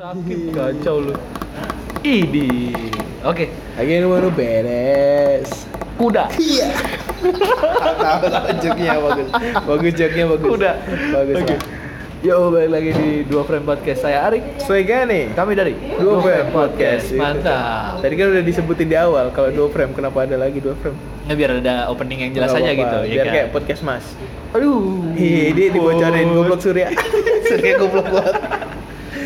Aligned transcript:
Sakit 0.00 0.56
kacau 0.56 1.12
lu. 1.12 1.14
Idi. 2.00 2.72
Oke, 3.20 3.52
Lagi 3.76 4.00
ini 4.00 4.08
baru 4.08 4.32
beres. 4.32 5.68
kuda. 6.00 6.24
Iya. 6.40 6.72
Tahu 8.00 8.48
joknya 8.64 8.96
bagus. 8.96 9.28
Bagus 9.60 9.92
joknya 9.92 10.24
bagus. 10.24 10.48
Kuda. 10.56 10.72
Bagus. 10.88 11.36
Oke. 11.36 11.52
lah. 11.52 11.60
Yo, 12.24 12.48
balik 12.48 12.70
lagi 12.72 12.90
di 12.96 13.08
Dua 13.28 13.44
Frame 13.44 13.68
Podcast. 13.68 14.00
Saya 14.00 14.24
Arik. 14.24 14.40
Swega 14.64 15.04
nih. 15.04 15.36
Kami 15.36 15.52
dari 15.52 15.76
Dua 15.76 16.16
Frame 16.24 16.48
Podcast. 16.48 17.12
Mantap. 17.20 18.00
Tadi 18.00 18.14
kan 18.16 18.26
udah 18.32 18.44
disebutin 18.48 18.88
di 18.88 18.96
awal 18.96 19.28
kalau 19.36 19.52
dua 19.52 19.68
frame 19.68 19.92
kenapa 19.92 20.24
ada 20.24 20.40
lagi 20.40 20.64
dua 20.64 20.80
frame? 20.80 20.96
Ya 21.28 21.36
biar 21.36 21.60
ada 21.60 21.92
opening 21.92 22.24
yang 22.24 22.32
jelas 22.40 22.56
aja 22.56 22.72
gitu, 22.72 22.96
ya 23.04 23.20
Biar 23.20 23.26
kan? 23.28 23.34
kayak 23.36 23.48
podcast 23.52 23.84
Mas. 23.84 24.16
Aduh. 24.56 25.12
Hi, 25.12 25.52
dia 25.52 25.68
dibocorin 25.68 26.32
goblok 26.32 26.64
Surya. 26.64 26.88
Surya 27.52 27.76
goblok 27.76 28.08
banget. 28.08 28.59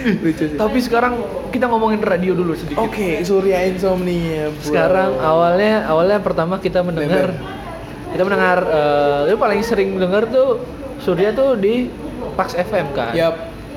Lucu 0.05 0.45
sih. 0.53 0.59
Tapi 0.61 0.79
sekarang 0.85 1.15
kita 1.49 1.65
ngomongin 1.67 2.05
radio 2.05 2.37
dulu 2.37 2.53
sedikit. 2.53 2.85
Oke, 2.85 3.25
Surya 3.25 3.65
Insomnia. 3.65 4.53
bro. 4.53 4.61
Sekarang 4.61 5.17
awalnya 5.19 5.89
awalnya 5.89 6.19
pertama 6.21 6.61
kita 6.61 6.85
mendengar 6.85 7.33
kita 8.13 8.23
mendengar 8.23 8.59
eh 8.69 9.33
itu 9.33 9.37
paling 9.41 9.61
sering 9.65 9.97
dengar 9.99 10.29
tuh 10.29 10.63
Surya 11.03 11.35
tuh 11.35 11.57
di 11.57 11.89
Pax 12.37 12.55
FM 12.55 12.93
kan. 12.93 13.17
Yap. 13.17 13.35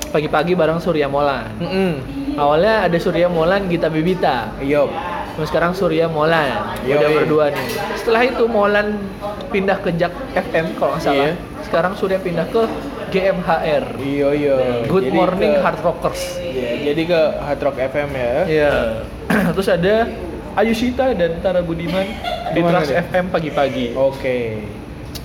Pagi-pagi 0.08 0.56
bareng 0.56 0.80
Surya 0.80 1.04
Molan. 1.04 1.52
Mm-mm. 1.60 1.92
Awalnya 2.40 2.88
ada 2.88 2.96
Surya 2.96 3.28
Molan, 3.28 3.68
Gita 3.68 3.92
Bibita. 3.92 4.56
Yup. 4.64 4.88
Terus 5.36 5.48
sekarang 5.52 5.76
Surya 5.76 6.08
Molan. 6.08 6.80
Yoi. 6.88 6.96
Udah 6.96 7.08
berdua 7.12 7.44
nih. 7.52 7.68
Setelah 8.00 8.22
itu 8.24 8.44
Molan 8.48 8.96
pindah 9.52 9.76
ke 9.84 9.92
Jak 10.00 10.14
FM 10.32 10.80
kalau 10.80 10.96
nggak 10.96 11.04
salah. 11.04 11.28
Iya. 11.28 11.32
Sekarang 11.60 11.92
Surya 11.92 12.16
pindah 12.24 12.48
ke 12.48 12.64
GMHR. 13.08 13.84
Iyo 13.98 14.28
iyo. 14.30 14.56
Good 14.86 15.08
Jadi 15.08 15.16
Morning 15.16 15.52
ke- 15.54 15.60
Hard 15.60 15.80
Rockers. 15.80 16.22
Iya, 16.38 16.92
jadi 16.92 17.02
ke 17.04 17.20
Hard 17.38 17.60
Rock 17.60 17.76
FM 17.78 18.08
ya. 18.10 18.32
Iya. 18.44 18.72
Terus 19.54 19.68
ada 19.68 19.94
Ayushita 20.54 21.12
dan 21.12 21.38
Tara 21.38 21.60
Budiman 21.60 22.06
di 22.50 22.60
Trans? 22.60 22.90
FM 22.90 23.30
pagi-pagi. 23.30 23.94
Oke. 23.94 24.38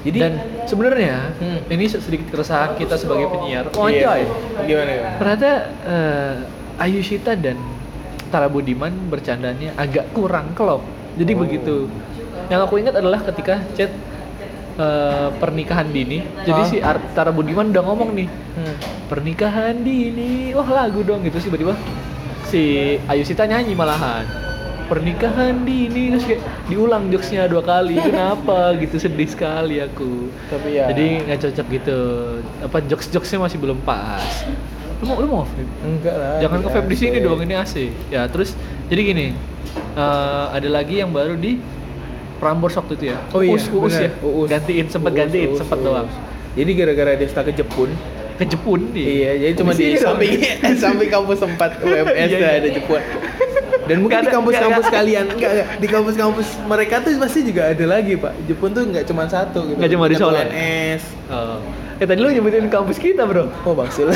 Jadi 0.03 0.17
dan 0.19 0.33
sebenarnya 0.63 1.31
Hmm. 1.33 1.59
ini 1.65 1.87
sedikit 1.87 2.27
keresahan 2.29 2.75
kita 2.75 2.95
sebagai 2.95 3.27
penyiar. 3.27 3.71
Oh 3.73 3.87
iya. 3.87 4.19
Gimana 4.61 4.91
ya? 4.91 5.03
Ternyata 5.15 5.51
eh, 5.81 6.33
Ayushita 6.75 7.33
dan 7.33 7.55
Tara 8.27 8.45
Budiman 8.45 8.91
bercandanya 9.07 9.71
agak 9.73 10.11
kurang 10.11 10.51
klop. 10.53 10.83
Jadi 11.15 11.31
Oh. 11.31 11.39
begitu. 11.39 11.75
Yang 12.45 12.61
aku 12.61 12.75
ingat 12.77 12.93
adalah 12.93 13.23
ketika 13.23 13.63
chat 13.73 13.89
eh, 14.75 15.29
pernikahan 15.33 15.87
dini. 15.87 16.21
Jadi 16.41 16.61
Hah? 16.61 16.67
si 16.67 16.77
Ar- 16.79 17.05
Tara 17.11 17.29
Budiman 17.29 17.69
udah 17.69 17.83
ngomong 17.83 18.09
nih, 18.11 18.27
Hmm. 18.53 18.75
pernikahan 19.07 19.79
dini, 19.79 20.51
wah 20.51 20.65
lagu 20.65 21.01
dong 21.01 21.21
gitu 21.21 21.37
sih 21.37 21.47
tiba-tiba 21.47 21.73
si 22.45 22.63
Ayushita 23.03 23.43
nyanyi 23.43 23.73
malahan 23.73 24.29
pernikahan 24.83 25.63
dini 25.63 26.11
terus 26.11 26.21
kayak 26.23 26.41
diulang 26.67 27.07
jokesnya 27.07 27.47
dua 27.47 27.63
kali 27.63 27.97
kenapa 27.97 28.57
gitu 28.83 28.99
sedih 28.99 29.25
sekali 29.25 29.79
aku 29.79 30.27
Tapi 30.51 30.69
ya. 30.69 30.85
jadi 30.85 31.05
nggak 31.23 31.39
cocok 31.39 31.67
gitu 31.71 31.99
apa 32.61 32.77
jokes 32.83 33.07
jokesnya 33.09 33.39
masih 33.41 33.57
belum 33.57 33.79
pas 33.81 34.21
lu 34.99 35.03
mau 35.03 35.17
lu 35.17 35.27
mau 35.29 35.43
vape? 35.43 35.65
enggak 35.81 36.13
lah. 36.13 36.37
jangan 36.37 36.59
ke 36.61 36.69
vape 36.69 36.87
di 36.87 36.97
sini 36.99 37.17
dong 37.17 37.39
ini 37.41 37.55
AC 37.55 37.73
ya 38.07 38.27
terus 38.27 38.53
jadi 38.85 39.01
gini 39.03 39.25
eh, 39.95 40.45
ada 40.51 40.69
lagi 40.69 40.99
yang 40.99 41.09
baru 41.09 41.33
di 41.35 41.57
Prambors 42.43 42.75
waktu 42.75 42.93
itu 42.93 43.05
ya 43.07 43.17
Oh 43.29 43.39
iya, 43.39 43.49
Uus, 43.49 43.63
Uus 43.69 43.95
ya 43.95 44.11
Uus. 44.19 44.47
gantiin 44.47 44.85
sempet 44.85 45.09
Uus, 45.09 45.17
gantiin 45.17 45.49
Uus, 45.49 45.57
sempet 45.57 45.77
Uus. 45.77 45.85
doang 45.85 46.07
Jadi 46.53 46.71
gara-gara 46.75 47.11
dia 47.15 47.27
ke 47.29 47.53
Jepun. 47.55 47.89
ke 48.33 48.45
Jepun 48.45 48.79
nih 48.91 49.05
Iya, 49.05 49.31
jadi 49.39 49.53
cuma 49.55 49.71
di 49.71 49.83
dong. 49.89 50.03
samping 50.03 50.31
samping 50.83 51.09
kampus 51.09 51.37
4 51.39 51.55
UMS 51.85 52.27
Iya, 52.27 52.37
iya. 52.37 52.49
ada 52.57 52.69
Jepun. 52.69 53.01
Dan 53.83 53.99
mungkin 53.99 54.15
Nggak 54.15 54.23
di 54.23 54.31
kampus-kampus 54.31 54.79
nggak- 54.81 54.95
kalian 54.95 55.25
enggak, 55.29 55.51
enggak 55.51 55.67
di 55.75 55.87
kampus-kampus 55.89 56.47
mereka 56.63 56.95
tuh 56.99 57.19
pasti 57.19 57.39
juga 57.43 57.67
ada 57.67 57.85
lagi, 57.85 58.15
Pak. 58.15 58.31
Jepun 58.45 58.71
tuh 58.71 58.83
enggak 58.85 59.03
cuma 59.03 59.27
satu 59.27 59.59
gitu. 59.65 59.75
Nggak 59.75 59.91
cuma 59.91 60.05
di 60.07 60.15
Solo. 60.15 60.39
UNS. 60.39 61.03
Oh. 61.27 61.59
Eh 61.99 62.05
tadi 62.05 62.17
lu 62.17 62.31
nyebutin 62.31 62.67
kampus 62.67 62.95
kita 62.95 63.23
bro 63.23 63.51
Oh, 63.61 63.75
Bangsil. 63.75 64.07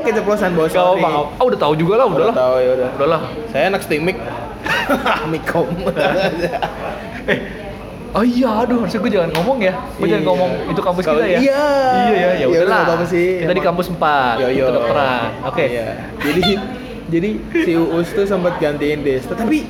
Keceplosan 0.00 0.52
bos. 0.52 0.68
Gak 0.68 0.80
apa-apa, 0.80 1.08
oh, 1.38 1.44
udah 1.46 1.58
tahu 1.60 1.74
juga 1.76 1.94
lah, 1.96 2.06
udah 2.08 2.16
Udah 2.16 2.26
lah 2.26 2.34
tahu 2.34 2.54
ya 2.56 2.70
udah. 2.74 2.88
Udah 2.96 3.08
lah 3.08 3.20
Saya 3.48 3.64
anak 3.68 3.80
Stimik. 3.80 4.16
Mikom. 5.28 5.66
Oh 8.10 8.26
iya, 8.26 8.50
aduh 8.60 8.82
harusnya 8.82 8.98
gue 8.98 9.12
jangan 9.12 9.30
ngomong 9.32 9.58
ya 9.60 9.70
Gue 9.94 10.04
jangan 10.04 10.18
Iya. 10.18 10.28
ngomong 10.28 10.50
itu 10.66 10.80
kampus 10.80 11.04
Kalau- 11.04 11.22
kita 11.22 11.30
ya 11.30 11.38
iya. 11.38 11.62
Iya 12.02 12.10
ya, 12.10 12.10
ya 12.10 12.30
Ya 12.34 12.46
udah 12.48 12.50
udah, 12.50 12.66
lah 12.66 12.78
nggak 12.80 12.90
apa-apa 12.90 13.06
sih. 13.06 13.28
Kita 13.38 13.52
di 13.52 13.62
kampus 13.62 13.86
4, 13.88 14.34
Yo, 14.36 14.48
yo. 14.50 14.66
kedokteran 14.66 15.30
Oke, 15.46 15.64
Iya. 15.68 15.88
Jadi 16.20 16.42
jadi 17.08 17.30
si 17.56 17.72
Uus 17.74 18.08
tuh 18.08 18.22
sempat 18.24 18.54
gantiin 18.56 19.00
Desta, 19.00 19.34
tapi 19.34 19.66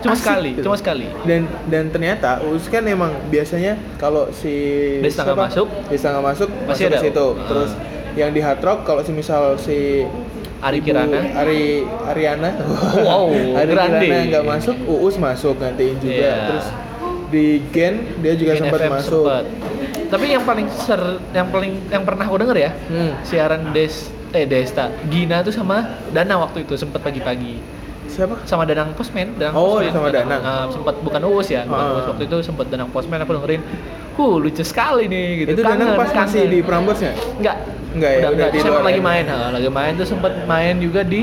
cuma 0.00 0.10
asik 0.12 0.22
sekali, 0.24 0.50
gitu. 0.52 0.62
cuma 0.64 0.74
sekali 0.74 1.06
dan 1.22 1.40
dan 1.66 1.86
ternyata 1.86 2.40
Uus 2.42 2.66
kan 2.66 2.82
emang 2.84 3.10
biasanya 3.26 3.78
kalau 3.94 4.26
si 4.32 4.54
Desta 4.98 5.22
nggak 5.24 5.38
masuk, 5.44 5.66
Desta 5.86 6.08
nggak 6.08 6.26
masuk 6.26 6.48
pasti 6.64 6.66
masuk 6.66 6.86
ada. 6.86 6.96
ke 6.96 7.04
situ 7.04 7.26
Ah. 7.28 7.46
terus 7.46 7.70
yang 8.12 8.30
di 8.32 8.40
Hard 8.40 8.58
Rock 8.60 8.80
kalau 8.84 9.02
si 9.02 9.12
misal 9.12 9.54
si 9.56 10.02
Ari 10.58 10.78
Ibu 10.78 10.86
Kirana 10.88 11.20
Ari 11.36 11.62
Ariana 12.04 12.50
Wow, 12.98 13.28
Ari 13.60 13.66
grande. 13.68 13.98
Kirana 14.00 14.26
nggak 14.28 14.44
masuk 14.48 14.76
Uus 14.84 15.14
masuk 15.16 15.54
gantiin 15.56 15.94
juga 15.96 16.10
Iya. 16.12 16.34
terus 16.48 16.66
di 17.30 17.46
Gen 17.70 17.94
dia 18.18 18.34
juga 18.34 18.52
Gen 18.52 18.60
sempat 18.64 18.80
FM 18.80 18.92
masuk 18.92 19.24
sempet. 19.24 19.44
Tapi 20.06 20.24
yang 20.28 20.42
paling 20.42 20.66
ser, 20.68 21.00
yang 21.30 21.48
paling 21.48 21.72
yang 21.86 22.02
pernah 22.02 22.24
gue 22.24 22.38
denger 22.40 22.58
ya 22.58 22.70
Hmm. 22.84 23.12
Siaran 23.22 23.70
Des, 23.70 23.94
eh 24.30 24.44
Desta 24.44 24.90
Gina 25.06 25.40
tuh 25.40 25.50
sama 25.50 25.76
Dana 26.08 26.34
waktu 26.36 26.62
itu 26.62 26.74
sempet 26.74 26.98
pagi-pagi 26.98 27.78
siapa 28.06 28.42
sama 28.42 28.66
Danang 28.66 28.90
Posmen, 28.92 29.38
Danang 29.38 29.54
Oh, 29.54 29.78
Posmen. 29.78 29.94
sama 29.94 30.08
Danang. 30.10 30.42
Ah, 30.42 30.66
sempat 30.66 30.98
bukan 30.98 31.22
Uus 31.24 31.46
ya, 31.46 31.62
bukan 31.62 31.78
Ah. 31.80 31.94
Uus 31.94 32.06
waktu 32.10 32.24
itu 32.26 32.36
sempat 32.42 32.66
Danang 32.66 32.90
Posmen 32.90 33.16
aku 33.16 33.32
dengerin. 33.32 33.62
Huh, 34.12 34.34
lucu 34.36 34.60
sekali 34.60 35.06
nih 35.06 35.26
gitu. 35.40 35.50
itu 35.52 35.62
Danang 35.62 35.78
Kangen, 35.88 35.96
pas 35.96 36.10
masih 36.18 36.42
kangen. 36.42 36.50
di 36.50 36.58
Prambors 36.60 37.00
ya 37.00 37.12
Enggak. 37.38 37.56
Enggak 37.90 38.10
ya, 38.10 38.18
udah, 38.18 38.28
udah 38.28 38.30
enggak. 38.32 38.50
di 38.50 38.58
Sempat 38.60 38.72
luar 38.72 38.84
lagi 38.84 39.00
main, 39.00 39.24
ha, 39.24 39.38
lagi 39.50 39.68
main 39.68 39.92
tuh 39.94 40.06
sempat 40.08 40.32
main 40.44 40.74
juga 40.76 41.00
di 41.02 41.20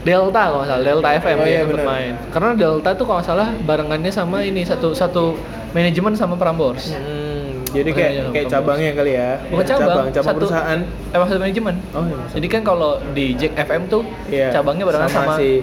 Delta 0.00 0.42
kalau 0.48 0.64
salah, 0.64 0.80
Delta 0.82 1.08
FM 1.14 1.36
Oh, 1.36 1.44
ya 1.44 1.46
iya, 1.46 1.58
sempat 1.60 1.76
benar. 1.76 1.86
main. 1.86 2.12
Karena 2.30 2.50
Delta 2.54 2.90
tuh 2.94 3.04
kalau 3.04 3.20
salah 3.20 3.48
barengannya 3.60 4.08
sama 4.08 4.40
ini 4.40 4.62
satu 4.62 4.90
satu 4.90 5.36
manajemen 5.70 6.12
sama 6.14 6.34
Prambors. 6.34 6.90
Hmm, 6.90 7.62
jadi 7.68 7.90
kayak 7.90 8.10
jangan 8.14 8.30
kayak 8.32 8.46
cabangnya 8.48 8.90
kali 8.92 9.12
ya 9.12 9.30
Bukan 9.46 9.62
cabang, 9.62 9.86
cabang, 9.86 10.06
cabang 10.08 10.24
satu- 10.26 10.38
perusahaan 10.40 10.78
Eh 11.06 11.18
maksud 11.20 11.36
manajemen. 11.38 11.74
oh 11.90 12.02
iya 12.02 12.18
Jadi 12.32 12.46
kan 12.48 12.62
kalau 12.62 12.90
di 13.10 13.26
Jack 13.34 13.52
FM 13.54 13.82
tuh 13.86 14.02
Iya, 14.26 14.48
cabangnya 14.50 14.84
barengan 14.84 15.06
sama, 15.08 15.34
si 15.36 15.60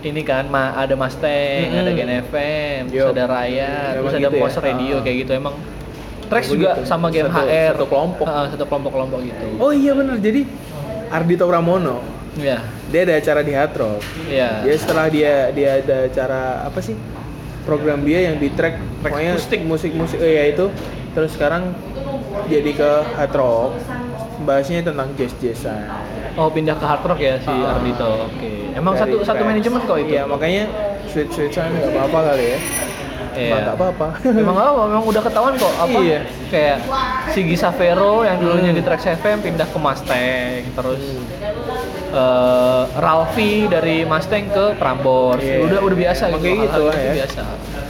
ini 0.00 0.22
kan 0.22 0.46
ma 0.46 0.70
ada 0.72 0.94
Mustang, 0.94 1.66
Mm-mm. 1.66 1.80
ada 1.80 1.90
Gen 1.90 2.12
FM, 2.22 2.80
terus 2.86 3.02
Yup. 3.02 3.10
ada 3.10 3.24
Raya, 3.26 3.72
terus 3.96 4.12
ada 4.12 4.20
gitu 4.22 4.36
ya? 4.36 4.42
Pos 4.44 4.54
Radio 4.60 4.94
Ah. 4.94 5.00
kayak 5.00 5.16
gitu 5.18 5.32
emang. 5.34 5.54
Trax 6.28 6.44
Oh, 6.44 6.54
juga 6.54 6.68
begitu. 6.70 6.86
sama 6.86 7.06
Satu- 7.08 7.16
GMHR. 7.18 7.72
satu 7.74 7.86
kelompok. 7.88 8.26
Ah, 8.28 8.46
satu 8.46 8.64
kelompok-kelompok 8.64 9.18
gitu. 9.24 9.46
oh 9.56 9.72
iya 9.72 9.90
bener 9.90 10.20
jadi 10.20 10.44
Ardito 11.08 11.48
Pramono 11.48 12.04
Iya. 12.34 12.58
dia 12.86 13.00
ada 13.02 13.14
acara 13.16 13.40
di 13.40 13.52
Hard 13.52 13.74
Rock 13.74 14.02
Iya. 14.26 14.50
dia 14.62 14.74
setelah 14.74 15.06
dia 15.06 15.32
dia 15.50 15.70
ada 15.78 15.96
acara 16.04 16.40
apa 16.64 16.78
sih 16.78 16.94
program 17.62 18.00
dia 18.00 18.28
yang 18.28 18.36
di 18.36 18.48
track 18.50 18.76
Track 18.98 19.12
pokoknya 19.12 19.32
akustik. 19.34 19.60
musik 19.62 19.92
musik 19.92 20.18
oh 20.18 20.26
iya 20.26 20.44
itu 20.48 20.66
terus 21.12 21.32
sekarang 21.32 21.72
jadi 22.46 22.70
ke 22.70 22.90
Hard 23.12 23.34
Rock 23.34 23.70
bahasnya 24.40 24.80
tentang 24.82 25.10
jazz 25.14 25.34
jazzan 25.36 25.82
Oh 26.34 26.46
pindah 26.46 26.70
ke 26.72 26.86
hard 26.86 27.02
rock 27.02 27.18
ya 27.18 27.34
si 27.36 27.50
Ah. 27.50 27.74
Ardito. 27.74 28.30
Oke. 28.30 28.70
Emang 28.70 28.94
Dari 28.94 29.10
satu 29.10 29.26
satu 29.26 29.42
manajemen 29.42 29.82
kok 29.82 29.98
itu. 29.98 30.06
iya 30.08 30.22
makanya 30.22 30.70
sweet 31.04 31.26
sweet 31.28 31.50
nggak 31.50 31.90
apa 31.90 32.00
apa 32.04 32.18
kali 32.30 32.46
ya 32.46 32.58
Iya. 33.28 33.42
Emang 33.44 33.60
nggak 33.60 33.76
apa-apa 33.76 34.06
Emang 34.32 34.56
apa? 34.56 34.80
Emang 34.88 35.04
udah 35.04 35.18
ketahuan 35.20 35.54
kok 35.54 35.74
apa? 35.76 35.98
Iya. 35.98 36.20
Kayak 36.46 36.78
Sigi 37.28 37.54
Savero 37.54 38.22
yang 38.22 38.38
dulunya 38.38 38.70
Hmm. 38.70 38.78
di 38.78 38.82
Trax 38.82 39.02
FM 39.12 39.38
pindah 39.40 39.66
ke 39.66 39.78
Mustang, 39.78 40.62
terus 40.72 41.02
Hmm. 41.02 41.22
Eh 42.10 42.82
Ralfi 42.96 43.66
dari 43.66 44.02
Mustang 44.02 44.48
ke 44.48 44.64
Prambors. 44.74 45.40
Iya. 45.40 45.60
Udah 45.62 45.78
udah 45.82 45.96
biasa 45.98 46.22
Makanya 46.26 46.40
gitu. 46.40 46.64
gitu 46.64 46.80
lah 46.82 46.96
ya. 46.96 47.12
biasa. 47.16 47.42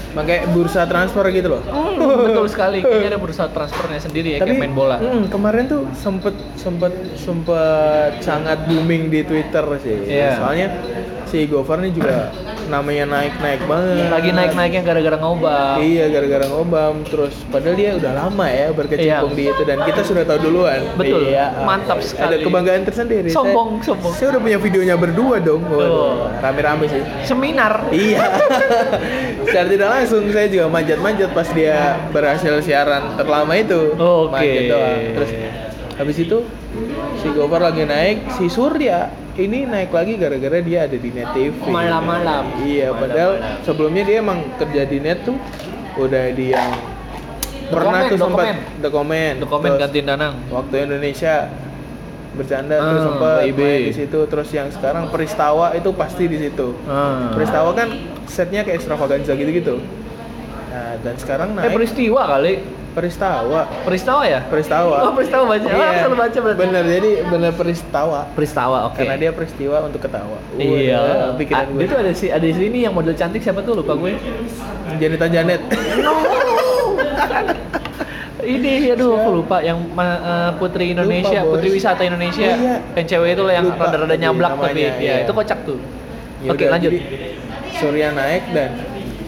makanya 0.09 0.49
bursa 0.51 0.83
transfer 0.83 1.21
gitu 1.29 1.49
loh 1.49 1.63
Hmm, 1.63 2.01
betul 2.25 2.49
sekali. 2.49 2.81
Kayaknya 2.81 3.09
ada 3.13 3.21
bursa 3.21 3.45
transfernya 3.47 4.01
sendiri 4.01 4.29
ya 4.35 4.39
kayak 4.41 4.57
main 4.59 4.73
bola. 4.73 4.97
mm, 4.97 5.29
kemarin 5.29 5.69
tuh 5.69 5.85
sempet 5.95 6.33
sempet 6.55 6.91
sempet 7.15 8.17
sangat 8.19 8.59
booming 8.65 9.09
di 9.09 9.21
Twitter 9.23 9.63
sih. 9.79 9.97
Iya. 10.09 10.41
Soalnya 10.41 10.67
si 11.25 11.45
Gofar 11.45 11.79
ini 11.79 11.93
juga 11.93 12.33
namanya 12.69 13.05
naik 13.05 13.35
naik 13.41 13.61
banget. 13.65 14.07
Lagi 14.09 14.31
naik-naiknya 14.31 14.83
gara-gara 14.85 15.17
ngobam. 15.17 15.77
Iya 15.81 16.05
gara-gara 16.09 16.47
ngobam 16.47 16.95
terus 17.03 17.35
padahal 17.49 17.75
dia 17.75 17.91
udah 17.97 18.13
lama 18.15 18.47
ya 18.47 18.69
berkecimpung 18.71 19.33
Iya. 19.33 19.37
di 19.37 19.45
itu 19.49 19.63
dan 19.65 19.79
kita 19.83 20.01
sudah 20.05 20.23
tahu 20.23 20.39
duluan. 20.45 20.81
Betul. 20.95 21.29
Iya. 21.29 21.65
Mantap 21.65 21.99
Ada 21.99 22.07
sekali. 22.07 22.45
kebanggaan 22.45 22.83
tersendiri. 22.85 23.29
Sombong, 23.29 23.81
saya, 23.81 23.87
sombong. 23.89 24.13
Saya 24.15 24.29
udah 24.33 24.43
punya 24.43 24.59
videonya 24.59 24.95
berdua 24.95 25.37
dong. 25.39 25.63
Waduh, 25.65 26.29
Rame-rame 26.39 26.85
sih. 26.87 27.03
Seminar. 27.25 27.89
Iya. 27.91 28.23
Secara 29.49 29.67
tidak 29.67 29.89
langsung 29.91 30.23
saya 30.31 30.47
juga 30.47 30.67
manjat-manjat 30.69 31.31
pas 31.33 31.49
dia 31.51 31.77
berhasil 32.11 32.61
siaran 32.61 33.17
terlama 33.17 33.53
itu. 33.55 33.97
Oke. 33.97 34.31
Manjat 34.31 34.63
doang. 34.69 35.01
Terus 35.17 35.31
habis 35.97 36.17
itu 36.17 36.39
si 37.29 37.37
Gofar 37.37 37.61
lagi 37.63 37.85
naik 37.85 38.17
si 38.33 38.49
Surya 38.49 38.99
ini 39.37 39.63
naik 39.65 39.93
lagi 39.93 40.17
gara-gara 40.17 40.59
dia 40.59 40.89
ada 40.89 40.97
di 40.97 41.11
net 41.11 41.29
TV 41.31 41.61
Malam-malam. 41.63 42.45
iya 42.59 42.89
padahal 42.91 43.33
Malam-malam. 43.37 43.63
sebelumnya 43.63 44.03
dia 44.03 44.17
emang 44.19 44.39
kerja 44.57 44.83
di 44.83 44.99
net 44.99 45.21
tuh 45.23 45.37
udah 45.95 46.25
di 46.33 46.47
yang 46.51 46.73
pernah 47.69 48.01
Dokumen, 48.01 48.09
tuh 48.09 48.19
sempat 48.19 48.45
dokumen. 48.49 48.57
dokumen 48.81 49.33
Dokumen 49.39 49.69
Terus 49.69 49.81
gantiin 49.85 50.07
Danang. 50.07 50.35
waktu 50.49 50.75
Indonesia 50.81 51.35
bercanda 52.31 52.77
terus 52.77 52.97
Ah, 52.97 53.05
sempat 53.05 53.35
main 53.45 53.81
di 53.83 53.93
situ 53.93 54.19
terus 54.25 54.49
yang 54.51 54.69
sekarang 54.71 55.05
Peristawa 55.09 55.67
itu 55.75 55.91
pasti 55.93 56.25
di 56.25 56.39
situ 56.39 56.69
Ah. 56.87 57.29
Peristawa 57.31 57.71
kan 57.75 57.89
setnya 58.25 58.65
kayak 58.65 58.81
extravaganza 58.81 59.33
gitu-gitu 59.35 59.77
nah 60.69 60.97
dan 60.99 61.15
sekarang 61.15 61.49
Eh 61.51 61.57
naik 61.61 61.73
peristiwa 61.75 62.23
kali. 62.27 62.55
Peristawa 62.91 63.63
Peristawa 63.83 64.23
ya? 64.25 64.41
Peristawa 64.43 64.97
Oh, 65.03 65.13
peristawa 65.13 65.45
baca. 65.47 65.67
Oh, 65.67 65.93
salah 65.95 66.19
baca 66.19 66.39
berarti. 66.41 66.59
bener 66.59 66.83
jadi 66.85 67.11
bener 67.25 67.53
peristawa 67.53 68.21
Peristawa, 68.33 68.79
oke. 68.87 68.97
karena 68.97 69.17
dia 69.17 69.31
peristiwa 69.31 69.77
untuk 69.83 70.01
ketawa 70.01 70.39
Iya. 70.55 70.99
Wah, 70.99 71.33
pikiran 71.35 71.59
Ah, 71.59 71.65
gue 71.67 71.79
Dia 71.79 71.87
tuh 71.87 71.99
ada 71.99 72.13
si 72.13 72.27
ada 72.29 72.43
di 72.43 72.53
sini 72.53 72.79
yang 72.83 72.93
model 72.93 73.13
cantik 73.13 73.41
siapa 73.41 73.61
tuh 73.61 73.77
lupa 73.77 73.95
gue. 73.95 74.13
Janita 74.97 75.27
Janet 75.27 75.61
Ini 78.39 78.95
aduh 78.95 79.13
aku 79.15 79.31
lupa 79.37 79.61
yang 79.61 79.77
eh, 79.93 80.51
Putri 80.57 80.97
Indonesia, 80.97 81.43
Lupa. 81.43 81.59
Putri 81.59 81.69
Wisata 81.71 82.01
Indonesia. 82.01 82.49
Oh, 82.49 82.57
iya. 82.57 82.77
Yang 82.97 83.07
cewek 83.07 83.31
itu 83.35 83.43
lah 83.43 83.55
yang 83.55 83.67
rada-rada 83.71 84.17
nyablak 84.17 84.53
tapi 84.57 84.81
ya 84.81 84.93
iya. 84.97 85.15
itu 85.21 85.33
kocak 85.35 85.59
tuh. 85.67 85.79
Ya 86.41 86.51
Oke, 86.55 86.65
lanjut. 86.65 86.91
jadi 86.91 86.99
Surya 87.77 88.09
naik 88.11 88.43
dan 88.51 88.71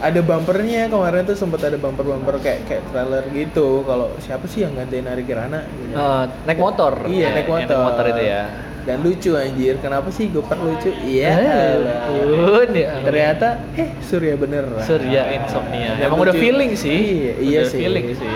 ada 0.01 0.21
bumpernya 0.21 0.89
kemarin 0.89 1.23
tuh 1.23 1.35
sempat 1.35 1.61
ada 1.63 1.77
bumper-bumper 1.77 2.37
kayak 2.39 2.65
kayak 2.65 2.83
trailer 2.89 3.25
gitu 3.31 3.85
kalau 3.85 4.09
siapa 4.19 4.45
sih 4.45 4.65
yang 4.65 4.73
gantiin 4.73 5.05
Ari 5.05 5.23
Kirana 5.23 5.61
gitu. 5.67 5.93
Eh, 5.93 6.25
naik 6.45 6.59
motor. 6.59 6.93
iya 7.05 7.29
Ya, 7.29 7.37
naik 7.37 7.47
motor 7.47 7.77
motor 7.79 8.05
itu 8.09 8.23
ya. 8.25 8.43
dan 8.81 8.97
lucu 9.01 9.37
anjir 9.37 9.77
kenapa 9.77 10.09
sih 10.09 10.27
Gopar 10.27 10.57
lucu 10.57 10.89
iya 11.05 11.37
Eh, 11.37 12.65
ya. 12.73 12.97
ternyata 13.01 13.61
eh 13.75 13.93
Surya 14.01 14.35
beneran 14.35 14.81
Surya 14.81 15.37
Insomnia. 15.37 16.01
Emang 16.01 16.17
udah 16.19 16.33
feeling 16.33 16.73
sih. 16.75 16.97
Iya, 17.21 17.33
iya 17.39 17.61
Udah 17.61 17.71
sih. 17.71 17.79
feeling 17.79 18.07
sih. 18.15 18.35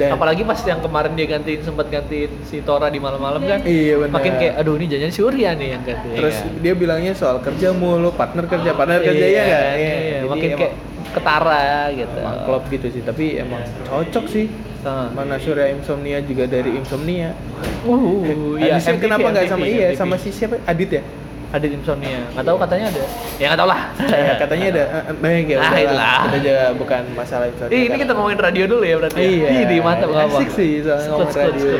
Dan 0.00 0.16
Apalagi 0.16 0.42
pas 0.48 0.56
yang 0.64 0.80
kemarin 0.80 1.12
dia 1.12 1.26
gantiin 1.28 1.60
sempat 1.60 1.92
gantiin 1.92 2.32
si 2.48 2.64
Tora 2.64 2.88
di 2.88 2.96
malam-malam 2.96 3.44
kan. 3.44 3.60
Iya, 3.60 4.00
benar. 4.00 4.16
Makin 4.16 4.32
kayak 4.40 4.54
aduh 4.56 4.74
ini 4.80 4.86
jangan 4.88 5.12
Surya 5.12 5.50
nih 5.52 5.68
yang 5.76 5.82
ganti. 5.84 6.08
terus 6.16 6.36
dia 6.64 6.72
bilangnya 6.72 7.12
soal 7.12 7.36
kerja 7.44 7.76
mulu 7.76 8.08
partner 8.16 8.48
kerja 8.48 8.72
partner 8.72 9.04
kerja 9.04 9.26
ya 9.28 9.42
iya, 9.44 9.44
kan 9.44 9.76
iya, 9.76 9.92
Jadi 9.92 10.26
makin 10.32 10.50
kayak 10.56 10.74
ketara 11.10 11.64
gitu. 11.92 12.16
emang 12.16 12.38
klop 12.48 12.64
gitu 12.72 12.86
sih 12.88 13.02
tapi 13.04 13.24
emang 13.36 13.62
cocok 13.84 14.24
sih 14.30 14.46
Ah. 14.80 15.12
mana 15.12 15.36
Surya 15.36 15.68
Insomnia 15.76 16.24
juga 16.24 16.48
dari 16.48 16.72
Insomnia 16.72 17.36
Uh, 17.84 18.56
iya 18.60 18.76
kenapa 18.80 19.32
nggak 19.32 19.48
sama 19.48 19.64
MTV, 19.64 19.72
iya 19.76 19.88
MTV. 19.92 20.00
sama 20.00 20.14
si 20.16 20.28
siapa 20.32 20.56
Adit 20.64 21.00
ya 21.00 21.02
ada 21.50 21.62
di 21.62 21.74
insomnia. 21.74 22.20
Nggak 22.30 22.46
tahu 22.46 22.56
katanya 22.58 22.84
ada. 22.88 23.02
Ya 23.36 23.44
nggak 23.50 23.58
tahu 23.58 23.68
lah. 23.68 23.82
Ya, 24.20 24.34
katanya 24.36 24.66
ada 24.70 24.84
eh, 24.84 25.14
baik 25.16 25.46
ya 25.46 25.56
Ah, 25.56 25.66
udah 25.66 25.80
itulah. 25.80 26.18
udah 26.20 26.38
aja 26.38 26.54
bukan 26.76 27.02
masalah 27.12 27.46
insomnia 27.46 27.72
Ih, 27.72 27.82
ini 27.86 27.96
kita. 27.96 28.12
ngomongin 28.12 28.38
radio 28.38 28.64
dulu 28.66 28.82
ya 28.82 28.96
berarti 28.96 29.18
Iya. 29.20 29.48
ya? 29.48 29.60
Ih, 29.66 29.80
mantap 29.80 30.08
nggak 30.08 30.24
apa 30.24 30.36
Asik 30.36 30.50
sih 30.52 30.70
soalnya 30.80 31.08
ngomong 31.08 31.32
radio. 31.32 31.70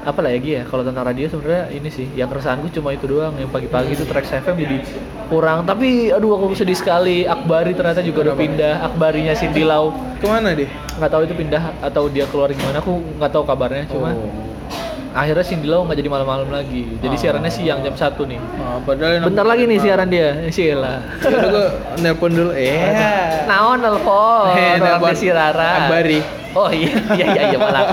apa 0.00 0.24
lagi 0.24 0.50
ya 0.50 0.62
kalau 0.64 0.80
tentang 0.80 1.04
radio 1.04 1.26
sebenarnya 1.28 1.64
ini 1.68 1.88
sih 1.88 2.08
yang 2.14 2.26
keresahanku 2.26 2.72
cuma 2.72 2.90
itu 2.90 3.04
doang 3.04 3.34
yang 3.36 3.46
pagi-pagi 3.46 3.92
itu 3.92 4.02
Trax 4.02 4.32
FM 4.32 4.56
jadi 4.56 4.76
kurang. 5.28 5.62
Tapi 5.62 6.08
aduh 6.08 6.32
aku 6.34 6.56
sedih 6.56 6.72
sekali 6.72 7.22
Akbari 7.22 7.76
ternyata 7.76 8.00
juga 8.00 8.24
udah 8.24 8.34
pindah 8.34 8.74
Akbarinya 8.82 9.36
Cindy 9.36 9.62
Lau. 9.62 9.92
Ke 10.16 10.24
mana 10.24 10.50
deh 10.50 10.70
nggak 10.96 11.10
tahu 11.12 11.22
itu 11.22 11.34
pindah 11.36 11.60
atau 11.78 12.08
dia 12.08 12.24
keluar 12.24 12.48
gimana 12.48 12.80
aku 12.80 12.90
nggak 13.14 13.30
tahu 13.30 13.44
kabarnya 13.44 13.84
cuma 13.86 14.10
Oh. 14.10 14.32
Akhirnya 15.18 15.42
Cindy 15.42 15.66
Lau 15.66 15.82
nggak 15.82 15.96
jadi 15.96 16.06
malam-malam 16.08 16.48
lagi 16.48 16.86
jadi 16.96 17.10
Oh. 17.10 17.18
siarannya 17.18 17.50
siang 17.50 17.82
jam 17.82 17.92
satu 17.92 18.22
nih 18.22 18.38
Oh, 18.56 18.78
padahal 18.80 19.18
bentar 19.20 19.42
lagi 19.42 19.64
nih 19.64 19.78
siaran 19.78 20.06
dia 20.06 20.38
Udah 21.20 21.48
gue 21.48 21.66
nelpon 21.98 22.30
dulu. 22.30 22.50
Eh. 22.52 22.78
Naon 23.44 23.78
nelpon, 23.78 24.54
Eh, 24.54 24.78
nelpon 24.78 25.12
si 25.12 25.26
Rara. 25.28 25.90
Oh 26.58 26.70
iya, 26.74 26.90
iya 27.14 27.26
iya 27.30 27.42
iya 27.48 27.58
malah. 27.58 27.84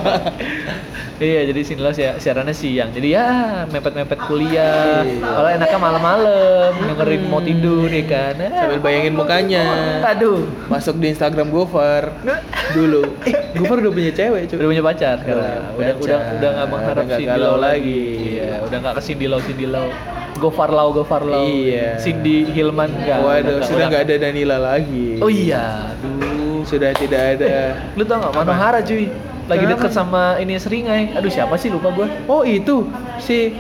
iya, 1.16 1.46
jadi 1.46 1.62
sini 1.62 1.80
lo 1.80 1.94
siarannya 1.94 2.50
siang. 2.50 2.90
Jadi 2.90 3.14
ya 3.14 3.28
mepet-mepet 3.70 4.18
kuliah. 4.26 5.06
Iya. 5.06 5.22
Kalau 5.22 5.50
enaknya 5.54 5.78
malam-malam 5.80 6.72
dengerin 6.76 7.22
mau 7.30 7.40
tidur 7.40 7.86
ya 7.86 8.04
kan. 8.04 8.34
Ah, 8.42 8.66
Sambil 8.66 8.82
bayangin 8.82 9.14
mukanya. 9.14 9.64
Aduh. 10.04 10.50
Masuk 10.66 10.98
di 10.98 11.14
Instagram 11.14 11.54
Gofar 11.54 12.10
dulu. 12.76 13.06
Eh, 13.22 13.54
Gofar 13.54 13.86
udah 13.86 13.94
punya 13.94 14.12
cewek, 14.12 14.50
cuy. 14.50 14.58
Udah 14.58 14.68
punya 14.68 14.84
pacar 14.84 15.16
sekarang. 15.22 15.62
Udah, 15.78 15.94
Udah 16.02 16.20
udah 16.36 16.50
nggak 16.52 16.68
mengharap 16.68 16.96
Udah 16.98 17.06
nggak 17.06 17.20
Cindy 17.22 17.32
galau 17.32 17.46
Lau 17.46 17.58
lagi. 17.62 18.02
Iya, 18.36 18.52
udah 18.66 18.78
nggak 18.82 18.94
ke 18.98 19.02
Cindy 19.06 19.26
Lau 19.30 19.40
Cindy 19.40 19.68
Lau. 19.70 19.88
Go 20.36 20.50
Farlau, 20.52 20.92
Go 20.92 21.04
Farlau. 21.06 21.48
Iya. 21.48 21.96
Cindy 21.96 22.50
Hilman 22.50 22.92
enggak. 22.92 23.22
Waduh, 23.22 23.64
sudah 23.64 23.88
nggak 23.88 24.04
ada 24.10 24.16
Danila 24.20 24.58
lagi. 24.60 25.22
Oh 25.24 25.32
iya, 25.32 25.96
aduh. 25.96 26.35
Sudah 26.66 26.92
tidak 26.92 27.38
ada. 27.38 27.78
Lu 27.94 28.04
tau 28.04 28.18
gak, 28.20 28.34
Manohara 28.34 28.82
cuy? 28.82 29.06
Lagi 29.46 29.62
Kenapa? 29.62 29.78
deket 29.78 29.92
sama 29.94 30.24
ini 30.38 30.58
Seringai. 30.58 31.14
Aduh 31.14 31.30
siapa 31.30 31.54
sih? 31.56 31.70
Lupa 31.70 31.94
gue 31.94 32.10
Oh, 32.26 32.42
itu 32.42 32.90
si 33.20 33.54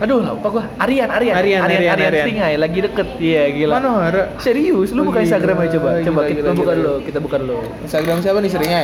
Aduh 0.00 0.18
lupa 0.18 0.48
gue 0.50 0.64
Aryan, 0.80 1.06
Aryan 1.06 1.34
Aryan, 1.36 1.60
Aryan, 1.62 1.94
Aryan. 1.94 2.12
Seringai. 2.18 2.54
Lagi 2.56 2.78
deket. 2.82 3.06
Iya 3.16 3.42
gila. 3.54 3.72
Manohara. 3.78 4.22
Serius, 4.36 4.90
lu 4.90 5.00
Oh, 5.00 5.06
buka 5.06 5.22
gila, 5.22 5.26
Instagram 5.28 5.56
aja 5.56 5.70
coba 5.72 5.88
Coba 6.02 6.20
gila, 6.20 6.26
kita 6.26 6.40
gila, 6.42 6.58
buka 6.58 6.72
dulu 6.74 6.94
Kita 7.06 7.18
buka 7.20 7.36
dulu. 7.38 7.56
Instagram 7.80 8.16
siapa 8.18 8.38
nih 8.40 8.50
seringnya? 8.50 8.80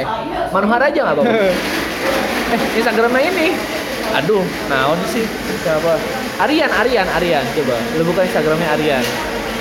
Manohara 0.55 0.85
aja 0.87 1.01
gak 1.03 1.15
apa-apa 1.19 1.35
Eh 2.55 2.61
Instagramnya 2.79 3.23
ini. 3.27 3.49
Aduh, 4.15 4.45
naon 4.71 4.99
sih? 5.11 5.27
Siapa? 5.61 5.99
Aryan, 6.39 6.71
Aryan, 6.71 7.07
Aryan 7.11 7.43
Coba, 7.53 7.75
lu 7.93 8.07
buka 8.07 8.23
Instagramnya 8.23 8.71
Aryan 8.71 9.03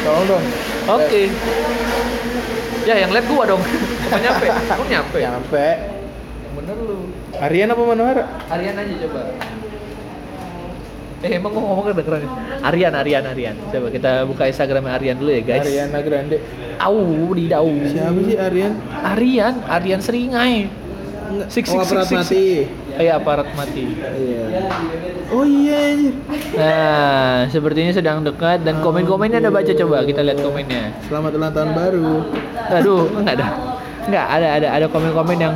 Tolong 0.05 0.25
dong. 0.29 0.43
Oke. 0.91 1.33
Ya 2.85 3.01
yang 3.01 3.09
lihat 3.09 3.25
gua 3.25 3.49
dong 3.49 3.63
Apa 4.05 4.17
nyampe? 4.21 4.47
Lu 4.51 4.83
nyampe? 4.85 5.17
Nyampe. 5.17 5.67
Bener 6.55 6.77
lu 6.79 6.97
Aryan 7.35 7.67
apa 7.73 7.81
Manohara? 7.83 8.23
Aryan 8.47 8.75
aja 8.79 8.93
coba. 9.05 9.21
Eh 11.25 11.41
emang 11.41 11.51
gua 11.57 11.63
ngomongnya 11.65 11.97
kedengeran 11.97 12.21
ya? 12.21 12.29
Aryan, 12.69 12.93
Aryan, 12.93 13.23
Aryan. 13.25 13.55
Coba 13.73 13.87
kita 13.89 14.11
buka 14.29 14.43
Instagramnya 14.45 14.93
Aryan 14.93 15.17
dulu 15.17 15.31
ya 15.33 15.41
guys. 15.41 15.65
Ariana 15.65 15.99
Grande. 16.05 16.37
Au, 16.77 17.01
di 17.33 17.45
dau. 17.49 17.71
Siapa 17.81 18.19
sih 18.29 18.37
Aryan? 18.37 18.73
Aryan, 19.01 19.53
Aryan 19.65 19.99
Seringai. 20.05 20.69
Enggak. 21.25 21.47
Sik, 21.49 21.65
oh, 21.73 21.81
sik, 21.81 21.89
aparat 21.89 22.05
sik, 22.05 22.21
sik, 22.21 22.21
mati. 22.21 22.45
Eh 23.01 23.09
aparat 23.09 23.49
mati. 23.57 23.85
Iya. 23.97 24.69
Oh 25.33 25.41
iya. 25.41 26.13
Nah, 26.53 27.49
sepertinya 27.49 27.89
sedang 27.89 28.21
dekat 28.21 28.61
dan 28.61 28.79
komen-komennya 28.85 29.41
ada 29.41 29.49
baca 29.49 29.73
coba 29.73 30.05
kita 30.05 30.21
lihat 30.21 30.39
komennya. 30.45 30.93
Selamat 31.09 31.33
ulang 31.33 31.51
tahun 31.57 31.71
baru. 31.73 32.11
Aduh, 32.69 33.09
enggak 33.17 33.41
ada. 33.41 33.74
Enggak 34.05 34.27
ada 34.29 34.47
ada 34.61 34.67
ada 34.69 34.85
komen-komen 34.85 35.37
yang 35.41 35.53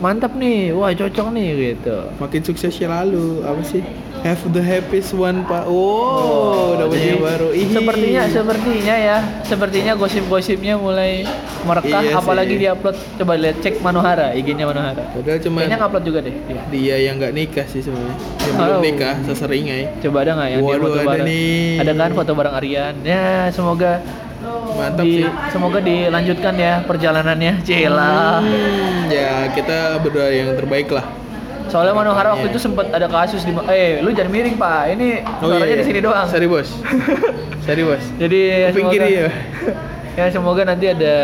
mantap 0.00 0.32
nih. 0.36 0.72
Wah, 0.72 0.92
cocok 0.92 1.28
nih 1.36 1.48
gitu. 1.76 1.96
Makin 2.16 2.40
sukses 2.44 2.72
selalu. 2.72 3.44
Apa 3.44 3.60
sih? 3.60 3.84
Have 4.24 4.40
the 4.48 4.64
happiest 4.64 5.12
one, 5.12 5.44
Pak. 5.44 5.68
Oh, 5.68 6.72
udah 6.72 6.88
punya 6.88 7.12
jadi 7.12 7.20
baru. 7.20 7.48
Ih. 7.52 7.68
Sepertinya 7.68 8.22
sepertinya 8.26 8.94
ya, 8.96 9.16
sepertinya 9.44 9.92
gosip-gosipnya 9.92 10.74
mulai 10.74 11.28
merekah 11.60 12.00
Iya 12.00 12.16
apalagi 12.16 12.56
sih. 12.56 12.60
diupload 12.64 12.96
coba 13.20 13.32
lihat 13.36 13.56
cek 13.60 13.74
Manohara, 13.78 14.32
IG-nya 14.32 14.64
Manohara. 14.64 15.12
Padahal 15.12 15.38
cuma 15.38 15.60
Kayaknya 15.60 15.76
ngupload 15.78 16.04
juga 16.04 16.18
deh. 16.20 16.34
Iya. 16.42 16.62
dia 16.66 16.96
yang 17.02 17.14
nggak 17.20 17.32
nikah 17.32 17.66
sih 17.68 17.84
sebenarnya. 17.84 18.16
Yang 18.16 18.54
belum 18.56 18.72
Oh. 18.72 18.80
nikah, 18.80 19.14
seseringai. 19.24 19.82
Coba 20.00 20.16
ada 20.18 20.30
nggak 20.32 20.48
yang 20.48 20.58
dia 20.58 20.68
Waduh, 20.70 20.80
foto 20.82 20.96
ada 20.96 21.04
bareng? 21.06 21.26
nih. 21.28 21.68
Ada 21.78 21.92
kan 21.94 22.10
foto 22.16 22.32
bareng 22.32 22.54
Aryan? 22.56 22.94
Ya, 23.04 23.24
semoga 23.50 23.92
Mantap 24.74 25.04
di- 25.04 25.20
sih. 25.20 25.28
semoga 25.50 25.78
dilanjutkan 25.78 26.54
ya 26.56 26.72
perjalanannya. 26.82 27.52
Cila. 27.60 28.40
Hmm, 28.40 29.04
ya 29.06 29.52
kita 29.52 30.00
berdoa 30.00 30.28
yang 30.28 30.56
terbaik 30.56 30.88
lah. 30.88 31.04
Soalnya 31.74 31.90
Manohara 31.90 32.30
waktu 32.30 32.46
Iya. 32.46 32.54
itu 32.54 32.60
sempat 32.62 32.86
ada 32.88 33.10
kasus 33.10 33.42
di 33.42 33.50
eh 33.66 33.98
lu 33.98 34.14
jangan 34.14 34.30
miring, 34.30 34.54
Pak. 34.54 34.94
Ini 34.94 35.06
suaranya 35.42 35.74
di 35.74 35.82
sini 35.82 35.98
doang. 35.98 36.14
Oh, 36.14 36.22
iya. 36.22 36.30
Sorry 36.30 36.46
bos. 36.46 36.68
Sorry 37.66 37.82
bos. 37.82 38.04
Jadi 38.22 38.40
Kuping 38.70 38.74
semoga- 38.78 38.94
kiri 38.94 39.10
ya. 39.10 39.26
ya 40.22 40.24
semoga 40.30 40.62
nanti 40.62 40.86
ada 40.86 41.14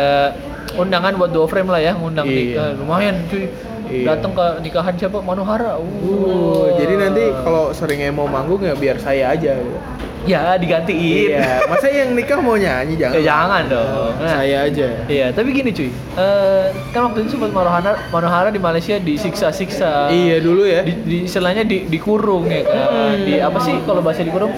undangan 0.73 1.15
buat 1.15 1.31
dua 1.31 1.47
frame 1.47 1.71
lah 1.71 1.79
ya 1.79 1.95
ngundang 1.95 2.27
Iya. 2.27 2.35
nikah 2.35 2.67
lumayan 2.75 3.15
cuy 3.31 3.47
Iya. 3.83 4.05
datang 4.11 4.31
ke 4.31 4.45
nikahan 4.61 4.93
siapa 4.93 5.17
Manohara 5.19 5.75
uh. 5.75 5.85
Uh, 6.01 6.75
jadi 6.75 6.93
nanti 6.97 7.23
kalau 7.39 7.71
seringnya 7.71 8.09
mau 8.09 8.25
manggung 8.25 8.59
ya 8.59 8.73
biar 8.73 8.97
saya 8.97 9.31
aja. 9.31 9.53
gitu. 9.53 9.79
ya 10.21 10.53
digantiin 10.53 11.33
Iya. 11.33 11.65
Masa 11.65 11.87
yang 11.87 12.13
nikah 12.13 12.37
mau 12.37 12.53
nyanyi 12.53 12.93
jangan? 12.93 13.15
Eh, 13.15 13.23
jangan 13.23 13.63
dong. 13.65 14.11
Nah, 14.15 14.29
saya 14.31 14.57
aja. 14.63 14.87
iya 15.07 15.27
tapi 15.29 15.49
gini 15.49 15.71
cuy 15.71 15.89
Eh, 15.89 16.63
kan 16.91 17.01
waktu 17.05 17.25
itu 17.25 17.33
sempat 17.33 17.49
Manohara 17.49 17.97
Manohara 18.07 18.49
di 18.49 18.57
Malaysia 18.57 18.95
disiksa-siksa 18.95 20.07
Iya 20.07 20.37
dulu 20.37 20.61
ya. 20.63 20.83
di, 20.83 20.93
di 21.01 21.17
istilahnya 21.25 21.63
di, 21.63 21.85
dikurung 21.85 22.45
ya 22.45 22.61
kan 22.63 23.17
di 23.17 23.33
apa 23.37 23.57
sih 23.59 23.73
kalau 23.81 23.99
bahasa 23.99 24.21
dikurung 24.21 24.53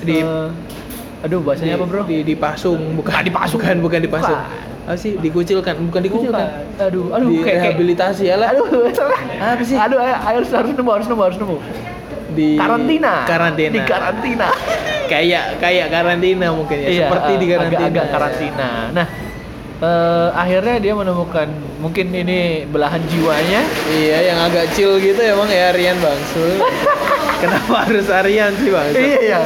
Di- 0.00 0.22
Eh, 0.22 0.48
aduh 1.20 1.40
bahasanya 1.40 1.74
apa 1.74 1.84
bro 1.84 2.04
Di 2.04 2.20
dipasung, 2.22 2.94
bukan 2.94 3.10
Ah, 3.10 3.22
dipasung. 3.22 3.56
Bukan, 3.56 3.76
bukan 3.80 3.98
dipasung. 3.98 4.36
Bukan. 4.36 4.73
Apa 4.84 4.94
sih? 4.94 5.16
Dikucilkan, 5.16 5.74
bukan 5.82 6.00
dikucilkan. 6.02 6.44
Bukan. 6.44 6.84
aduh 6.84 7.06
aduh 7.10 7.26
Di 7.26 7.36
kayak, 7.36 7.46
kayak 7.46 7.62
rehabilitasi 7.64 8.22
ya 8.24 8.36
lah. 8.36 8.48
aduh 8.52 8.68
salah 8.98 9.20
Apa 9.40 9.62
sih? 9.62 9.76
aduh 9.76 9.98
ayo, 9.98 10.14
harus 10.14 10.48
harus 10.48 10.70
nemu 10.70 10.90
harus 10.92 11.06
nemu 11.06 11.22
harus 11.22 11.38
nemu 11.38 11.56
di 12.34 12.48
karantina. 12.58 13.12
Karantina. 13.24 13.72
Di 13.72 13.80
karantina. 13.82 14.48
Kayak 15.04 15.60
kayak 15.60 15.92
karantina 15.92 16.48
mungkin 16.50 16.80
ya, 16.80 16.88
Iya, 16.88 17.00
seperti 17.06 17.32
di 17.36 17.44
eh, 17.44 17.48
karantina. 17.52 17.78
Agak-agak 17.84 18.06
karantina. 18.08 18.68
Nah, 18.90 19.06
eh, 19.78 20.28
akhirnya 20.32 20.76
dia 20.80 20.92
menemukan 20.96 21.48
mungkin 21.78 22.06
ini 22.08 22.38
belahan 22.66 23.04
jiwanya. 23.06 23.60
Iya, 23.86 24.18
yang 24.32 24.38
agak 24.42 24.72
chill 24.72 24.96
gitu 24.98 25.20
emang 25.20 25.46
ya 25.46 25.70
Aryan 25.70 26.00
Bangsul. 26.00 26.56
Kenapa 27.44 27.84
harus 27.84 28.08
Aryan 28.08 28.52
sih 28.56 28.72
Bang? 28.72 28.88
iya. 28.96 29.38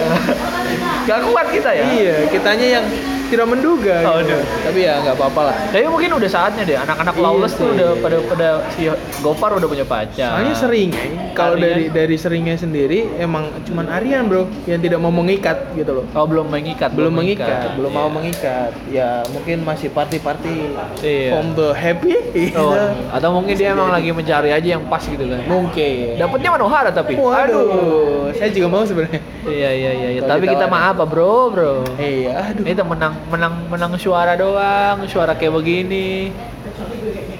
Gak 1.04 1.26
kuat 1.26 1.46
kita 1.50 1.70
ya. 1.74 1.84
Iya, 1.90 2.16
kitanya 2.30 2.66
yang 2.78 2.86
tidak 3.28 3.46
menduga. 3.48 3.96
Oh, 4.08 4.18
gitu. 4.24 4.34
aduh. 4.34 4.42
Tapi 4.64 4.78
ya 4.84 4.92
nggak 5.04 5.16
apa-apa 5.20 5.40
lah. 5.52 5.56
Tapi 5.70 5.84
mungkin 5.88 6.10
udah 6.16 6.30
saatnya 6.30 6.62
deh 6.64 6.76
anak-anak 6.80 7.14
Iya 7.14 7.24
lawless 7.24 7.54
tuh 7.54 7.68
udah 7.76 7.90
pada 8.00 8.16
pada 8.24 8.48
si 8.74 8.88
Gopar 9.20 9.50
udah 9.60 9.68
punya 9.68 9.84
pacar. 9.84 10.40
Soalnya 10.40 10.54
sering, 10.56 10.90
kalau 11.36 11.60
dari 11.60 11.92
dari 11.92 12.16
seringnya 12.16 12.56
sendiri 12.56 13.08
emang 13.20 13.50
cuman 13.68 13.86
Aryan 13.92 14.26
bro 14.26 14.48
yang 14.64 14.80
tidak 14.80 14.98
mau 14.98 15.12
mengikat 15.12 15.72
gitu 15.76 16.02
loh. 16.02 16.04
Oh 16.16 16.24
belum 16.24 16.48
mengikat. 16.48 16.90
belum 16.94 17.12
mengikat, 17.14 17.76
belum 17.76 17.92
mau 17.92 18.08
Iya. 18.08 18.14
mengikat. 18.16 18.70
Ya 18.88 19.08
mungkin 19.30 19.62
masih 19.62 19.92
party-party 19.92 20.56
Iya. 21.04 21.30
from 21.36 21.52
the 21.54 21.68
happy. 21.76 22.16
Oh, 22.56 22.72
gitu. 22.72 22.94
atau 23.12 23.28
mungkin 23.34 23.54
dia 23.58 23.74
emang 23.76 23.92
lagi 23.92 24.10
mencari 24.14 24.50
aja 24.54 24.68
yang 24.78 24.84
pas 24.88 25.02
gitu 25.04 25.20
kan. 25.20 25.42
Mungkin. 25.44 26.16
Dapatnya 26.16 26.50
Manohara 26.54 26.90
tapi. 26.94 27.18
Waduh, 27.18 28.32
saya 28.34 28.50
juga 28.54 28.68
mau 28.70 28.82
sebenarnya. 28.86 29.20
Iya 29.44 29.70
iya 29.74 29.90
iya. 29.92 30.08
iya. 30.18 30.20
Tapi 30.24 30.46
kita 30.48 30.70
mah 30.70 30.94
apa 30.94 31.04
bro 31.04 31.50
bro? 31.52 31.74
Iya, 31.98 32.54
aduh. 32.54 32.64
Kita 32.64 32.82
menang 32.86 33.17
menang 33.26 33.54
menang 33.66 33.92
suara 33.98 34.38
doang, 34.38 35.02
suara 35.10 35.34
kayak 35.34 35.54
begini. 35.54 36.30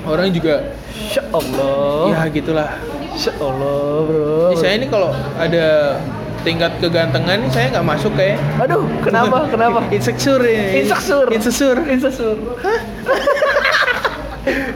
Orang 0.03 0.33
juga 0.33 0.73
Insya 0.99 1.23
Allah. 1.31 2.11
ya 2.11 2.21
gitulah. 2.33 2.71
Insya 3.13 3.33
Allah 3.39 4.05
bro. 4.09 4.55
Saya 4.57 4.81
ini 4.81 4.87
kalau 4.89 5.11
ada 5.37 5.99
tingkat 6.47 6.73
kegantengan 6.81 7.45
nih 7.45 7.51
saya 7.51 7.67
nggak 7.75 7.87
masuk 7.87 8.13
kayak 8.17 8.39
Aduh, 8.63 8.87
kenapa? 9.05 9.45
Kenapa? 9.53 9.79
insecure 9.93 10.43
ya. 10.43 10.81
Insecure. 10.81 11.29
Insecure. 11.35 11.81
Insecure. 11.87 12.39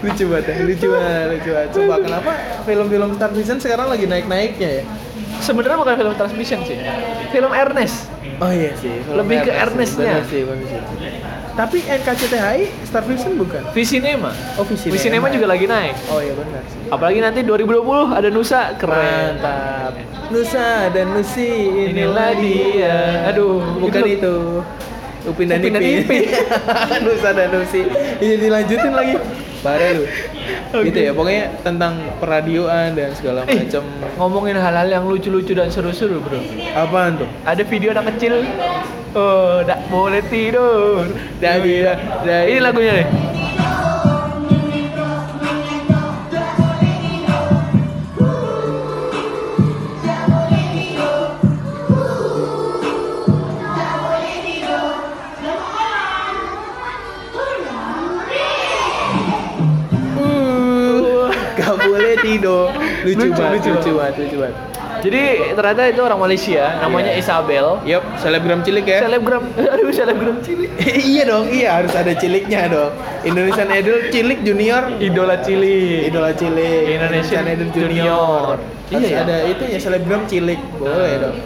lucu 0.04 0.24
banget 0.28 0.44
ya, 0.52 0.54
lucu 0.68 0.86
banget, 0.90 1.26
lucu 1.32 1.50
banget. 1.54 1.68
Coba 1.72 1.94
kenapa 2.02 2.30
film-film 2.68 3.08
Star 3.16 3.30
Vision 3.32 3.56
sekarang 3.56 3.86
lagi 3.88 4.04
naik-naiknya 4.04 4.68
ya? 4.68 4.84
Sebenarnya 5.40 5.78
bukan 5.80 5.94
film 5.96 6.12
transmission 6.12 6.60
sih. 6.68 6.76
Film 7.32 7.50
Ernest. 7.56 8.11
Oh 8.42 8.50
iya 8.50 8.70
sih. 8.74 8.90
Lebih 9.06 9.36
ke. 9.46 9.50
Ernest-nya. 9.54 10.18
Sih, 10.26 10.42
sih. 10.42 10.80
Tapi 11.52 11.78
NKCTHI 11.84 12.60
Star 12.82 13.04
Vision 13.04 13.38
bukan? 13.38 13.62
Visinema. 13.70 14.32
Oh, 14.56 14.64
Visinema. 14.64 14.94
Visinema 14.96 15.26
juga 15.30 15.46
lagi 15.46 15.66
naik. 15.68 15.94
Oh 16.08 16.18
iya 16.18 16.34
benar 16.34 16.62
sih. 16.66 16.88
Apalagi 16.88 17.20
nanti 17.20 17.40
2020 17.44 18.10
ada 18.10 18.28
Nusa 18.32 18.74
keren. 18.74 19.36
Mantap. 19.38 19.92
Nusa 20.32 20.88
dan 20.90 21.06
Nusi 21.12 21.52
Inilah 21.92 22.32
dia. 22.34 23.28
Aduh, 23.28 23.60
bukan 23.78 24.00
itu- 24.02 24.16
itu. 24.18 24.36
Upin 25.22 25.46
dan 25.46 25.58
Upin 25.58 25.72
dan 25.72 25.82
Ipin. 25.82 26.22
Nusa 27.04 27.30
dan 27.30 27.48
Nusi. 27.50 27.82
Ini 28.18 28.34
dilanjutin 28.38 28.92
lagi. 28.92 29.14
Parah 29.62 29.94
lu. 29.94 30.04
Oke. 30.72 30.90
Gitu 30.90 30.98
ya, 30.98 31.10
pokoknya 31.12 31.44
tentang 31.62 31.94
peradioan 32.18 32.98
dan 32.98 33.14
segala 33.14 33.46
Eh, 33.46 33.62
macam. 33.62 33.82
ngomongin 34.18 34.58
hal-hal 34.58 34.88
yang 34.88 35.04
lucu-lucu 35.06 35.54
dan 35.54 35.70
seru-seru, 35.70 36.18
Bro. 36.18 36.42
Apaan 36.74 37.22
tuh? 37.22 37.28
Ada 37.44 37.62
video 37.62 37.94
anak 37.94 38.16
kecil. 38.16 38.42
Oh, 39.12 39.62
tak 39.62 39.86
boleh 39.86 40.24
tidur. 40.26 41.06
Dah, 41.38 41.60
dah, 41.60 41.94
dah. 42.24 42.40
Ini 42.42 42.58
lagunya 42.58 42.92
nih. 42.98 43.06
Lucu, 63.02 63.18
Lucu, 63.18 63.34
banget, 63.34 63.52
lucu 63.52 63.68
lucu 63.70 63.90
banget, 63.94 64.14
lucu 64.18 64.36
banget. 64.38 64.56
Jadi 65.02 65.22
ternyata 65.52 65.82
itu 65.88 66.00
orang 66.00 66.20
Malaysia, 66.20 66.64
namanya 66.78 67.10
Iya. 67.10 67.18
Isabel. 67.18 67.66
Yup, 67.82 68.04
selebgram 68.16 68.60
cilik 68.62 68.86
ya. 68.86 68.98
Selebgram, 69.02 69.42
aduh 69.74 69.90
selebgram 69.90 70.36
cilik. 70.40 70.70
iya 71.10 71.22
dong, 71.24 71.44
iya 71.48 71.68
harus 71.74 71.90
ada 71.92 72.14
ciliknya 72.14 72.70
dong. 72.70 72.94
Indonesian 73.22 73.66
Idol 73.68 73.98
cilik 74.08 74.38
junior, 74.40 74.82
Idola 74.96 75.36
cilik. 75.36 76.06
idola 76.06 76.30
cilik, 76.30 76.82
Indonesian 76.88 77.44
Idol 77.44 77.68
Junior. 77.68 77.90
junior. 77.90 78.56
Harus 78.62 79.02
Iya 79.02 79.08
ya? 79.10 79.20
ada 79.24 79.36
itu 79.42 79.62
ya 79.66 79.78
selebgram 79.80 80.22
cilik, 80.24 80.60
boleh 80.76 80.94
Nah. 80.94 81.18
dong. 81.18 81.36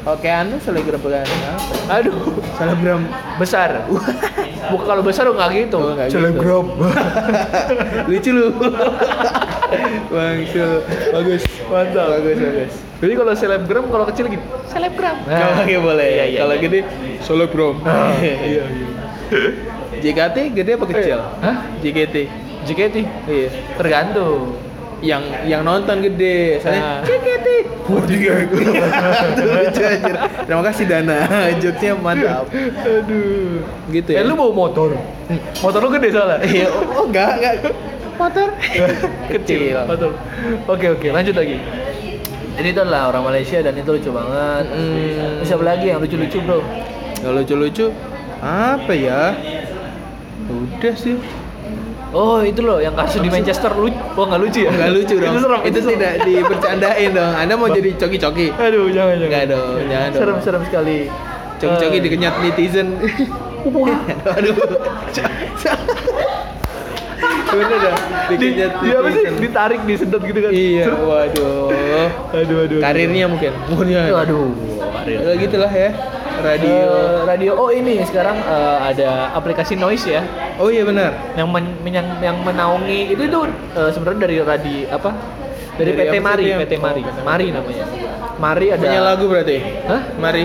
Oke, 0.00 0.28
anu 0.28 0.56
selebgram 0.56 0.96
bukan 0.96 1.20
apa? 1.20 1.36
Aduh, 1.92 2.16
Selebgram 2.56 3.02
besar. 3.36 3.84
Bukan 4.70 4.86
kalau 4.86 5.02
besar 5.02 5.26
nggak 5.26 5.50
gitu. 5.56 5.76
Oh, 5.76 5.92
nggak 5.92 6.08
gitu. 6.08 6.16
selebgram. 6.16 6.66
lucu 8.06 8.30
lu. 8.30 8.46
Bangsul. 10.12 10.72
Bagus. 11.10 11.42
Mantap. 11.66 12.06
Bagus, 12.12 12.36
bagus. 12.38 12.72
Jadi 13.00 13.12
kalau 13.14 13.32
selebgram 13.32 13.84
kalau 13.88 14.04
kecil 14.06 14.28
gitu, 14.28 14.44
selebgram. 14.66 15.16
Kalau 15.22 15.54
oke 15.58 15.74
boleh. 15.80 16.08
Iya, 16.10 16.24
iya, 16.26 16.38
Kalau 16.38 16.54
iya. 16.54 16.62
gede 16.62 16.78
selebgram. 17.20 17.74
iya, 18.20 18.34
iya. 18.36 18.64
JKT 19.96 20.36
gede 20.52 20.70
apa 20.74 20.86
kecil? 20.86 21.18
Hah? 21.20 21.56
JKT. 21.78 22.16
JKT? 22.62 22.96
Iya. 23.26 23.48
Tergantung. 23.74 24.56
Yang 25.00 25.22
yang 25.48 25.64
nonton 25.64 26.04
gede, 26.04 26.60
Ah. 26.60 26.60
soalnya 26.60 26.84
JKT. 27.00 27.48
Itu 27.80 27.96
lucu 29.48 29.80
anjir. 29.80 30.14
Terima 30.44 30.62
kasih 30.62 30.84
Dana. 30.84 31.16
Jokesnya 31.62 31.96
mantap. 31.96 32.44
Aduh. 32.52 33.64
Gitu 33.88 34.10
Eh 34.12 34.20
ya. 34.20 34.28
lu 34.28 34.36
bawa 34.36 34.52
motor? 34.52 34.92
Motor 35.58 35.80
lu 35.80 35.90
gede 35.90 36.08
soalnya? 36.10 36.38
Iya, 36.44 36.68
oh 36.68 37.08
enggak, 37.08 37.30
enggak. 37.34 37.54
Motor. 38.20 38.48
kecil. 39.32 39.80
Betul. 39.88 40.12
Oke 40.68 40.86
oke, 40.92 41.08
lanjut 41.08 41.32
lagi. 41.32 41.56
Jadi 42.50 42.68
itu 42.68 42.80
adalah 42.80 43.08
orang 43.08 43.24
Malaysia 43.24 43.56
dan 43.58 43.72
itu 43.72 43.88
lucu 43.88 44.10
banget. 44.12 44.64
Hmm. 44.68 45.40
Siapa 45.40 45.64
lagi 45.64 45.88
yang 45.88 45.98
lucu-lucu 45.98 46.38
bro? 46.44 46.60
Yang 47.24 47.32
lucu-lucu 47.40 47.86
apa 48.40 48.92
ya? 48.92 49.32
Udah 50.46 50.94
sih. 50.94 51.16
Oh 52.10 52.42
itu 52.42 52.60
loh 52.60 52.82
yang 52.82 52.92
kasus 52.92 53.22
di 53.22 53.30
Manchester 53.30 53.70
lucu. 53.72 53.94
Oh 54.18 54.26
nggak 54.26 54.40
lucu 54.42 54.66
ya? 54.66 54.70
Enggak 54.70 54.92
lucu 54.92 55.14
dong. 55.22 55.32
itu 55.32 55.40
serem. 55.40 55.60
Itu 55.62 55.78
serem. 55.78 55.92
tidak 55.96 56.12
dibercandain 56.26 57.10
dong. 57.14 57.32
Anda 57.32 57.54
mau 57.54 57.68
jadi 57.70 57.90
coki-coki. 57.96 58.46
Aduh 58.52 58.90
jangan 58.90 59.14
jangan. 59.16 59.28
Enggak 59.30 59.44
dong, 59.48 59.74
jangan 59.88 60.08
dong. 60.10 60.20
Serem 60.20 60.36
serem 60.42 60.62
sekali. 60.68 60.98
Coki-coki 61.56 61.96
Eh, 61.96 62.02
dikenyat 62.02 62.34
netizen. 62.42 62.88
Aduh. 64.36 64.56
Bener 67.50 67.78
dah. 67.78 67.96
Di, 68.30 68.46
di 68.56 68.88
apa 68.90 69.08
sih? 69.10 69.24
Ditarik, 69.38 69.80
disedot 69.84 70.22
gitu 70.22 70.38
kan? 70.38 70.50
Iya, 70.50 70.84
Serem. 70.86 71.00
waduh. 71.02 71.68
Aduh 72.32 72.56
aduh. 72.64 72.78
Karirnya 72.80 73.26
mungkin. 73.26 73.52
Mungkin. 73.66 73.96
Aduh. 74.10 74.50
karir. 74.92 75.18
Ya, 75.18 75.32
gitulah 75.36 75.68
ya. 75.68 75.90
Radio. 76.40 76.72
Eh, 76.72 77.18
radio. 77.26 77.50
Oh 77.54 77.68
ini 77.68 78.00
sekarang 78.02 78.36
eh, 78.38 78.78
ada 78.86 79.08
aplikasi 79.34 79.76
noise 79.76 80.08
ya. 80.08 80.24
Oh 80.56 80.68
iya 80.68 80.82
benar. 80.82 81.12
yang 81.34 81.48
men, 81.48 81.68
yang 81.84 82.06
yang 82.18 82.36
menaungi 82.40 83.12
itu 83.12 83.22
itu 83.22 83.38
eh, 83.72 83.90
sebenarnya 83.90 84.20
dari 84.20 84.36
radi 84.40 84.76
apa 84.86 85.10
dari, 85.76 85.92
Dari 85.92 86.08
PT 86.08 86.16
Mari 86.18 86.44
yang- 86.46 86.60
PT 86.60 86.72
Mari 86.76 87.00
PT 87.00 87.18
Mari 87.22 87.46
namanya 87.50 87.84
Mari 88.36 88.66
ada 88.68 88.80
Punya 88.80 89.00
lagu 89.02 89.24
berarti? 89.28 89.56
Hah? 89.84 90.00
Mari. 90.16 90.44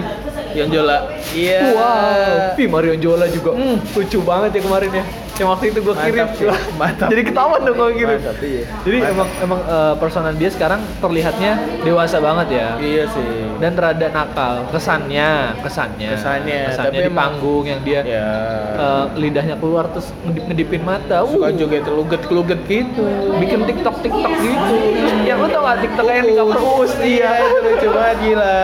Yang 0.52 0.70
Jola. 0.72 0.98
Iya. 1.32 1.60
Wow, 1.76 2.56
Ih, 2.56 2.68
Mario 2.68 2.96
Jola 2.96 3.28
juga 3.28 3.52
Hmm. 3.52 3.76
lucu 3.92 4.20
banget 4.20 4.56
ya 4.56 4.62
kemarin 4.64 4.92
ya. 4.94 5.04
Yang 5.36 5.50
waktu 5.50 5.66
itu 5.68 5.80
gue 5.82 5.96
kirim, 5.98 6.16
Mantap 6.24 6.30
sih, 6.34 6.48
mantap. 6.74 7.08
Jadi 7.12 7.22
ketahuan 7.24 7.60
dong 7.62 7.76
kalau 7.76 7.92
kirim. 7.92 8.18
Mantap, 8.18 8.38
iya. 8.40 8.64
Jadi 8.82 8.98
Mantap. 8.98 9.12
emang 9.12 9.30
emang 9.42 9.60
eh, 9.62 9.94
personal 10.00 10.34
dia 10.34 10.50
sekarang 10.50 10.82
terlihatnya 10.98 11.52
dewasa 11.84 12.18
banget 12.18 12.48
ya. 12.54 12.68
Iya 12.78 13.04
sih. 13.10 13.30
Dan 13.56 13.72
rada 13.76 14.08
nakal 14.10 14.64
kesannya, 14.72 15.32
kesannya. 15.60 16.10
Kesannya, 16.10 16.60
kesannya 16.72 16.88
tapi 16.88 16.98
di 16.98 17.04
emang- 17.06 17.20
panggung 17.36 17.64
yang 17.66 17.82
dia 17.84 18.00
ya. 18.02 18.28
eh, 18.76 19.06
lidahnya 19.18 19.56
keluar 19.56 19.92
terus 19.92 20.08
ngedip 20.24 20.44
ngedipin 20.48 20.82
mata. 20.82 21.18
suka 21.26 21.46
Uh, 21.46 21.54
joget 21.54 21.84
keluget-keluget 21.84 22.60
gitu. 22.66 23.04
bikin 23.36 23.60
TikTok 23.66 23.96
TikTok 24.00 24.32
gitu. 24.40 24.76
Yang 25.22 25.38
lu 25.38 25.48
tau 25.50 25.62
gak 25.64 25.78
TikTok 25.84 26.06
yang 26.08 26.26
di 26.26 26.34
cover 26.34 26.58
Uus 26.58 26.94
Iya, 26.98 27.32
itu 27.42 27.58
lucu 27.62 27.88
banget 27.92 28.18
gila. 28.24 28.60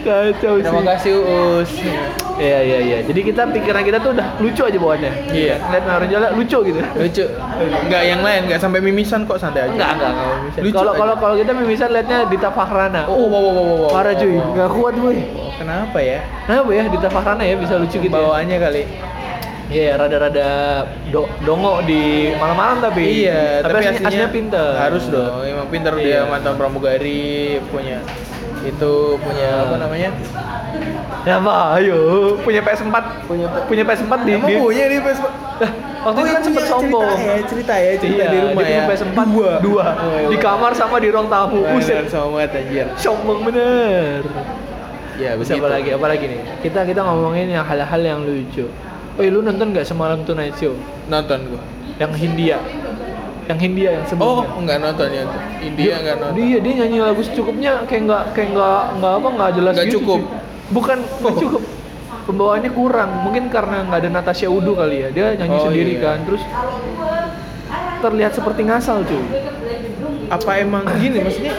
Kacau 0.00 0.52
sih. 0.52 0.64
Terima 0.64 0.82
kasih 0.84 1.12
Uus. 1.16 1.70
Iya 2.40 2.58
iya 2.64 2.78
iya. 2.80 2.98
Jadi 3.04 3.20
kita 3.20 3.42
pikiran 3.52 3.82
kita 3.84 3.98
tuh 4.00 4.16
udah 4.16 4.28
lucu 4.40 4.62
aja 4.64 4.78
bawaannya. 4.80 5.12
Iya. 5.28 5.56
Lihat 5.60 5.84
Mario 5.84 6.08
Jola 6.08 6.28
lucu 6.32 6.58
gitu. 6.72 6.80
Lucu. 6.80 7.24
Enggak 7.84 8.02
yang 8.08 8.20
lain, 8.24 8.40
enggak 8.48 8.60
sampai 8.64 8.80
mimisan 8.80 9.28
kok 9.28 9.36
santai 9.36 9.68
aja. 9.68 9.72
Enggak 9.76 9.90
enggak 10.00 10.10
enggak 10.16 10.28
mimisan. 10.56 10.60
Kalau 10.72 10.92
kalau 10.96 11.14
kalau 11.20 11.34
kita 11.36 11.52
mimisan 11.52 11.88
liatnya 11.92 12.18
Dita 12.32 12.48
Fahrana. 12.48 13.04
Oh, 13.04 13.28
wow, 13.28 13.28
wow, 13.28 13.52
wow, 13.52 13.52
wow, 13.52 13.76
wow. 13.84 13.90
Parah 13.92 14.14
cuy, 14.16 14.34
nggak 14.40 14.68
kuat 14.72 14.94
gue. 14.96 15.14
Kenapa 15.60 15.98
ya? 16.00 16.18
Kenapa 16.48 16.70
ya 16.72 16.82
Dita 16.88 17.08
Fahrana 17.12 17.42
ya 17.44 17.54
bisa 17.60 17.74
lucu 17.76 17.96
gitu 18.00 18.08
ya? 18.08 18.24
Bawaannya 18.24 18.56
kali. 18.56 18.84
Iya, 19.70 19.94
rada-rada 20.02 20.82
do, 21.14 21.30
dongo 21.46 21.78
di 21.86 22.34
malam-malam 22.34 22.82
tapi. 22.82 23.22
Iya, 23.22 23.62
tapi, 23.62 23.86
aslinya, 23.86 24.02
aslinya 24.10 24.30
pinter. 24.34 24.70
Harus 24.74 25.06
dong, 25.06 25.46
emang 25.46 25.70
pinter 25.70 25.94
Iya. 25.94 26.02
dia 26.02 26.20
mantan 26.26 26.58
pramugari, 26.58 27.62
punya 27.70 28.02
itu 28.62 28.92
punya 29.18 29.48
apa 29.64 29.76
namanya 29.76 30.10
Ya 31.20 31.36
apa? 31.36 31.76
Ayo, 31.76 31.98
punya 32.40 32.64
PS4. 32.64 32.96
Punya 33.28 33.44
punya 33.68 33.84
PS4 33.84 34.12
di, 34.24 34.30
emang 34.40 34.48
di 34.48 34.56
punya 34.56 34.84
di 34.88 34.98
PS 34.98 35.20
Lah, 35.20 35.70
waktu 36.00 36.18
itu 36.18 36.30
kan 36.32 36.40
sempet 36.40 36.64
sombong. 36.64 37.04
cerita 37.04 37.20
ya 37.20 37.42
cerita 37.44 37.74
ya 37.76 37.90
cerita 38.00 38.16
Iya, 38.16 38.26
di 38.26 38.38
rumah 38.40 38.52
ya 38.56 38.56
punya 38.56 38.80
PS4 38.88 39.18
dua 39.28 39.50
dua. 39.60 39.86
Oh, 39.92 40.16
iya. 40.16 40.28
Di 40.32 40.38
kamar 40.40 40.72
sama 40.72 40.96
di 40.96 41.08
ruang 41.12 41.28
tamu. 41.28 41.60
Bener, 41.60 41.76
Buset. 41.76 42.04
sama 42.08 42.26
banget 42.38 42.50
anjir 42.56 42.86
Sombong 42.96 43.40
bener. 43.44 44.24
ya 45.20 45.30
Bisa 45.36 45.52
apa 45.54 45.68
lagi? 45.68 45.88
Apa 45.92 46.06
lagi 46.08 46.24
nih? 46.24 46.40
Kita 46.64 46.80
kita 46.88 47.00
ngomongin 47.04 47.52
yang 47.52 47.64
hal-hal 47.68 48.00
yang 48.00 48.24
lucu. 48.24 48.64
Oh, 49.12 49.22
lu 49.22 49.44
nonton 49.44 49.76
nggak 49.76 49.84
semalam 49.84 50.24
Tonight 50.24 50.56
Show? 50.56 50.72
nonton 51.04 51.52
gua 51.52 51.60
Yang 52.00 52.12
Hindia. 52.16 52.56
Yang 53.50 53.58
Hindia 53.60 53.90
yang 53.90 54.04
oh 54.04 54.08
sebelumnya. 54.08 54.46
nggak 54.62 54.78
nonton 54.80 55.08
ya 55.10 55.22
India 55.60 55.94
nggak 55.98 56.16
nonton 56.16 56.34
Dia 56.38 56.58
dia 56.60 56.72
nyanyi 56.78 56.98
lagu 57.00 57.20
secukupnya 57.20 57.72
kayak 57.84 58.02
nggak 58.06 58.22
kayak 58.30 58.48
nggak 58.54 58.82
nggak 58.96 59.12
apa 59.12 59.28
nggak 59.34 59.50
jelas 59.52 59.72
Nggak 59.74 59.86
gitu, 59.86 59.94
cukup. 59.98 60.20
cuy. 60.20 60.38
Bukan 60.70 60.98
nggak 61.02 61.26
Oh. 61.26 61.40
cukup. 61.40 61.62
Pembawaannya 62.20 62.70
kurang. 62.70 63.10
Mungkin 63.20 63.44
karena 63.48 63.76
nggak 63.82 63.98
ada 63.98 64.10
Natasha 64.12 64.46
Udu 64.46 64.72
kali 64.72 65.02
ya. 65.02 65.08
Dia 65.10 65.34
nyanyi 65.34 65.50
Oh, 65.52 65.66
sendiri 65.66 65.92
iya. 65.92 66.04
kan. 66.06 66.18
Terus 66.22 66.42
terlihat 68.00 68.32
seperti 68.32 68.60
ngasal 68.62 69.02
cuy. 69.02 69.24
apa 70.30 70.50
emang 70.56 70.86
gini 70.94 71.18
maksudnya 71.18 71.58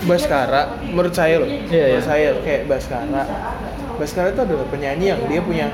Baskara 0.00 0.62
menurut 0.82 1.12
saya 1.12 1.40
loh 1.40 1.48
Iya, 1.48 1.64
iya. 1.66 1.84
menurut 1.90 2.04
saya 2.04 2.28
kayak 2.40 2.62
Baskara 2.66 3.22
Baskara 3.96 4.28
itu 4.28 4.40
adalah 4.42 4.66
penyanyi 4.66 5.06
yang 5.08 5.20
dia 5.24 5.40
punya 5.40 5.66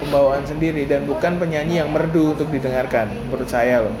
pembawaan 0.00 0.42
sendiri 0.42 0.82
dan 0.84 1.04
bukan 1.04 1.36
penyanyi 1.36 1.78
yang 1.78 1.88
merdu 1.88 2.32
untuk 2.32 2.48
didengarkan 2.48 3.12
menurut 3.26 3.46
saya 3.46 3.84
loh 3.84 3.94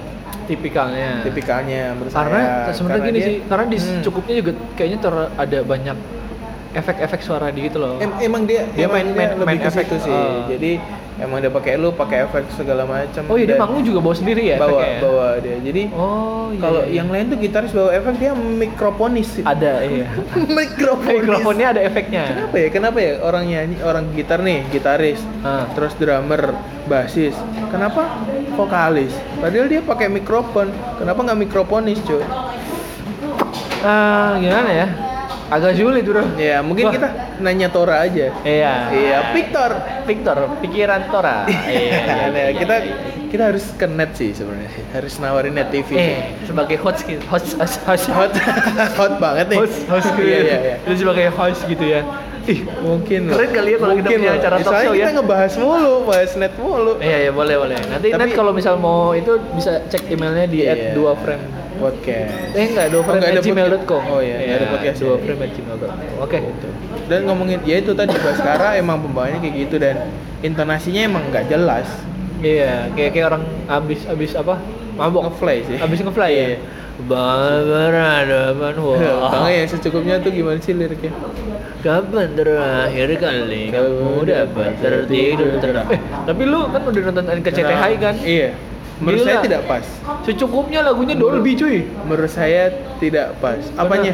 Tipikalnya. 0.46 1.22
tipikalnya 1.22 1.94
menurut 1.94 2.10
Karena 2.10 2.40
saya 2.64 2.74
sebenarnya 2.74 3.06
gini 3.06 3.14
dia- 3.14 3.28
sih, 3.28 3.36
karena 3.44 3.64
di 3.66 3.78
Hmm. 3.78 3.86
secukupnya 3.96 4.34
juga 4.36 4.50
kayaknya 4.74 4.98
ter 4.98 5.14
ada 5.36 5.58
banyak 5.62 5.96
efek-efek 6.70 7.20
suara 7.20 7.46
di 7.48 7.60
gitu 7.62 7.78
loh. 7.78 7.98
Em- 7.98 8.18
emang 8.20 8.46
dia 8.46 8.62
Dia 8.72 8.86
emang 8.86 8.94
main- 8.96 9.06
dia 9.08 9.18
main- 9.20 9.34
lebih 9.36 9.46
main 9.48 9.60
efek, 9.64 9.84
situ 9.84 9.96
sih 10.00 10.10
uh. 10.12 10.46
jadi 10.46 10.72
emang 11.20 11.38
dia 11.38 11.48
pakai 11.48 11.76
lu 11.76 11.92
pakai 11.92 12.24
efek 12.24 12.48
segala 12.52 12.82
macam 12.82 13.22
oh 13.28 13.36
iya 13.36 13.46
dia 13.46 13.56
manggung 13.56 13.84
juga 13.84 14.00
bawa 14.00 14.14
sendiri 14.14 14.42
ya 14.42 14.56
bawa 14.56 14.68
efeknya 14.72 14.90
ya? 14.90 15.00
bawa 15.00 15.26
dia 15.38 15.56
jadi 15.60 15.82
Oh 15.92 16.48
iya. 16.50 16.60
kalau 16.60 16.80
iya. 16.82 16.94
yang 16.96 17.08
lain 17.08 17.24
tuh 17.28 17.38
gitaris 17.38 17.70
bawa 17.70 17.90
efek 17.92 18.14
dia 18.16 18.32
mikrofonis 18.34 19.28
ada 19.42 19.72
iya. 19.86 20.06
mikrofonis 20.48 21.20
Mikrofonnya 21.20 21.66
ada 21.70 21.80
efeknya. 21.82 22.22
Kenapa 22.26 22.56
ya? 22.56 22.68
Kenapa 22.70 22.98
ya 22.98 23.12
orang 23.20 23.44
nyanyi, 23.44 23.76
orang 23.82 24.04
gitar 24.12 24.40
nih, 24.40 24.64
gitaris, 24.68 25.20
Ah. 25.42 25.68
terus 25.72 25.92
drummer, 25.94 26.54
basis. 26.86 27.36
Kenapa 27.68 28.08
vokalis? 28.54 29.12
Padahal 29.36 29.68
dia 29.68 29.80
pakai 29.80 30.08
mikrofon. 30.08 30.70
Kenapa 30.96 31.20
nggak 31.20 31.38
mikrofonis, 31.40 31.98
cuy? 32.02 32.22
Ah, 33.80 34.36
gimana 34.36 34.70
ya? 34.70 34.86
Agak 35.50 35.74
sulit 35.74 36.06
bro. 36.06 36.22
Ya, 36.34 36.62
mungkin 36.62 36.86
Wah. 36.86 36.94
kita 36.94 37.08
nanya 37.38 37.68
Tora 37.68 38.00
aja. 38.00 38.30
Iya. 38.40 38.74
Iya, 38.88 39.18
Victor. 39.34 39.70
Victor, 40.06 40.36
pikiran 40.58 41.10
Tora. 41.10 41.42
iya, 41.66 42.30
Nah, 42.30 42.54
kita 42.54 42.74
kita 43.26 43.42
harus 43.50 43.66
ke 43.74 43.86
net 43.86 44.14
sih 44.14 44.30
sebenarnya. 44.30 44.70
Harus 44.90 45.18
nawarin 45.18 45.52
net 45.52 45.68
TV. 45.68 45.90
Eh, 45.92 46.18
sebagai 46.46 46.78
host 46.78 47.02
gitu. 47.02 47.18
Host 47.26 47.58
host 47.58 47.82
host 47.82 48.06
Hot, 48.16 48.30
hot 48.94 49.12
banget 49.18 49.50
nih. 49.50 49.58
host 49.58 49.78
host 49.86 50.08
gitu. 50.14 50.22
Iya, 50.24 50.38
iya, 50.40 50.58
iya. 50.60 50.76
Itu 50.82 50.94
sebagai 51.02 51.26
host 51.30 51.60
gitu 51.66 51.82
ya. 51.84 52.02
Ih, 52.40 52.64
Mungkin 52.80 53.28
loh. 53.28 53.36
Keren 53.36 53.50
kali 53.52 53.70
ya 53.70 53.78
kalau 53.78 53.94
kita 53.94 54.08
punya 54.08 54.32
acara 54.32 54.56
talk 54.58 54.72
show 54.80 54.92
ya. 54.92 55.04
kita 55.04 55.12
ngebahas 55.12 55.52
mulu, 55.60 55.94
bahas 56.08 56.30
net 56.34 56.54
mulu. 56.56 56.92
Iya, 56.96 57.16
iya 57.20 57.30
boleh 57.30 57.54
boleh. 57.54 57.76
Nanti 57.84 58.08
Tapi- 58.08 58.22
net 58.22 58.30
kalau 58.32 58.52
misal 58.54 58.74
mau 58.78 59.12
itu 59.12 59.34
bisa 59.52 59.82
cek 59.86 60.08
emailnya 60.08 60.46
di 60.46 60.64
Iya. 60.64 60.94
@2frame. 60.94 61.59
Podcast. 61.80 62.52
Eh 62.52 62.64
enggak, 62.68 62.86
dua 62.92 63.02
Oh. 63.02 63.08
Oh, 63.08 64.20
iya, 64.20 64.36
nggak 64.38 64.56
ada 64.56 64.66
podcast 64.68 64.98
Dua 65.00 65.08
ya. 65.10 65.22
frame 65.24 65.40
at 65.40 65.50
gmail.com. 65.50 65.96
Oke. 66.20 66.38
dan 67.08 67.20
ngomongin 67.26 67.58
ya 67.64 67.76
itu 67.76 67.90
tadi 67.90 68.14
Baskara 68.14 68.78
emang 68.78 69.02
pembawanya 69.02 69.40
kayak 69.40 69.54
gitu 69.58 69.76
dan 69.76 69.96
intonasinya 70.40 71.02
emang 71.02 71.24
nggak 71.26 71.48
jelas 71.48 71.88
Iya, 72.38 72.88
kayak 72.94 73.10
kayak 73.12 73.26
orang 73.28 73.42
abis 73.66 74.06
abis 74.06 74.32
apa? 74.32 74.56
Mabok. 74.94 75.28
ngefly 75.28 75.56
sih 75.66 75.76
Abis 75.76 76.00
ngefly 76.00 76.30
ya. 76.30 76.46
Iya. 76.46 76.58
Berhadapan 77.00 78.74
wah. 78.78 79.00
Bang 79.28 79.48
ya 79.48 79.64
secukupnya 79.64 80.20
tuh 80.20 80.30
gimana 80.30 80.56
sih 80.56 80.72
liriknya 80.72 81.12
Kapan 81.80 82.36
terakhir 82.36 83.08
kali 83.16 83.72
kamu 83.72 84.20
dapat 84.22 84.72
tertidur 84.78 85.56
tenang? 85.58 85.88
Eh, 85.88 86.00
tapi 86.22 86.42
lu 86.44 86.68
kan 86.68 86.80
udah 86.84 87.02
nonton 87.08 87.24
NKCTHI 87.40 87.92
kan? 87.96 88.14
iya 88.20 88.52
menurut 89.00 89.18
Gila. 89.18 89.26
saya 89.26 89.38
tidak 89.40 89.62
pas 89.64 89.84
Secukupnya 90.22 90.80
lagunya 90.82 91.14
Dolby 91.14 91.52
cuy. 91.54 91.88
menurut 92.02 92.28
saya 92.28 92.62
tidak 92.96 93.34
pas 93.40 93.56
apanya 93.74 94.12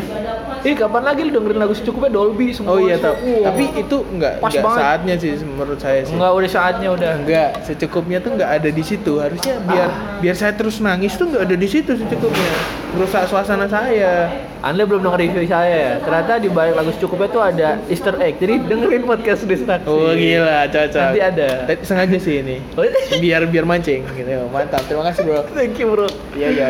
Eh, 0.63 0.75
kapan 0.75 1.03
lagi 1.05 1.23
lu 1.23 1.31
dengerin 1.33 1.59
lagu 1.59 1.73
secukupnya 1.73 2.11
Dolby 2.13 2.51
semua? 2.51 2.75
oh 2.75 2.79
iya 2.81 2.97
Wah. 2.97 3.15
tapi 3.45 3.71
itu 3.77 3.97
nggak 4.09 4.33
Pas 4.39 4.51
nggak 4.51 4.65
banget. 4.65 4.81
saatnya 4.81 5.15
sih 5.17 5.33
menurut 5.41 5.79
saya 5.79 6.01
sih 6.01 6.11
enggak 6.13 6.33
udah 6.33 6.51
saatnya 6.51 6.89
udah. 6.91 7.13
Enggak, 7.19 7.51
secukupnya 7.63 8.19
tuh 8.19 8.31
nggak 8.33 8.51
ada 8.53 8.69
di 8.69 8.83
situ. 8.83 9.13
Harusnya 9.17 9.55
biar 9.61 9.87
Ah. 9.87 10.19
biar 10.19 10.35
saya 10.35 10.53
terus 10.53 10.79
nangis 10.79 11.15
tuh 11.15 11.27
nggak 11.27 11.43
ada 11.45 11.57
di 11.57 11.67
situ 11.67 11.93
secukupnya. 11.93 12.51
Merusak 12.93 13.27
suasana 13.27 13.67
saya. 13.67 14.27
Anda 14.67 14.83
belum 14.83 15.07
denger 15.07 15.21
review 15.23 15.47
saya 15.47 15.71
ya. 15.71 15.93
Ternyata 16.03 16.43
di 16.43 16.51
balik 16.51 16.75
lagu 16.75 16.91
secukupnya 16.91 17.29
tuh 17.31 17.39
ada 17.39 17.69
Easter 17.87 18.19
egg. 18.19 18.43
Jadi 18.43 18.67
dengerin 18.67 19.07
podcast 19.07 19.47
distraksi. 19.47 19.87
Oh 19.87 20.11
gila, 20.11 20.67
cocok. 20.67 21.03
Nanti 21.07 21.21
ada. 21.23 21.49
Tadi 21.71 21.81
sengaja 21.87 22.19
sih 22.19 22.35
ini. 22.43 22.57
Oh, 22.75 22.83
Biar 23.23 23.47
biar 23.47 23.63
mancing 23.63 24.03
gitu. 24.19 24.31
Mantap. 24.51 24.83
Terima 24.91 25.07
kasih, 25.07 25.23
Bro. 25.23 25.47
Thank 25.55 25.79
you 25.79 25.87
bro. 25.95 26.11
Iya, 26.35 26.49
iya. 26.51 26.67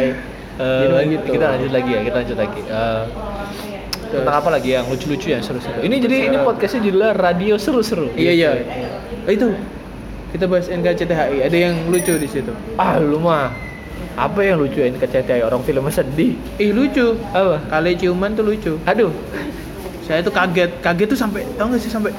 Lanjut, 0.61 1.25
begitu. 1.25 1.41
kita 1.41 1.47
lanjut 1.57 1.71
lagi 1.73 1.91
ya, 1.93 2.01
kita 2.05 2.17
lanjut 2.21 2.39
lagi. 2.41 2.61
Eh, 2.65 3.03
tentang 4.13 4.35
apa 4.41 4.49
lagi 4.53 4.69
yang 4.77 4.85
lucu-lucu 4.89 5.29
ya 5.33 5.41
seru-seru. 5.41 5.81
Ini 5.81 5.97
jadi 6.01 6.17
ini 6.33 6.37
podcastnya 6.45 6.81
judulnya 6.85 7.13
radio 7.17 7.55
seru-seru. 7.57 8.13
Iya, 8.13 8.33
iya. 8.33 8.51
Oh, 9.25 9.33
itu. 9.33 9.57
Kita 10.37 10.45
bahas 10.53 10.69
NKCTHI. 10.69 11.49
Ada 11.49 11.57
yang 11.57 11.75
lucu 11.89 12.13
di 12.21 12.29
situ. 12.29 12.53
Ah 12.77 13.01
lu 13.01 13.17
mah 13.17 13.66
apa 14.17 14.41
yang 14.41 14.57
lucu 14.57 14.81
ini 14.81 14.97
kecetai 14.97 15.41
orang 15.41 15.61
filmnya 15.61 15.93
sedih. 15.93 16.37
Ih, 16.57 16.73
lucu. 16.73 17.17
Apa? 17.31 17.61
Kali 17.69 17.93
ciuman 17.95 18.33
tuh 18.33 18.45
lucu. 18.45 18.73
Aduh. 18.85 19.13
Saya 20.03 20.25
tuh 20.25 20.33
kaget. 20.33 20.71
Kaget 20.81 21.07
tuh 21.11 21.19
sampai 21.19 21.45
tau 21.55 21.69
gak 21.69 21.81
sih 21.81 21.91
sampai 21.91 22.13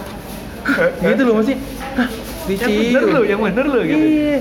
gitu 0.99 1.21
loh 1.23 1.39
masih. 1.39 1.55
Hah, 1.95 2.09
Yang 2.45 2.59
dicium. 2.59 2.83
bener 2.91 3.03
lu, 3.07 3.21
yang 3.23 3.39
bener 3.41 3.65
lu 3.65 3.79
gitu. 3.83 4.05
Iya. 4.05 4.37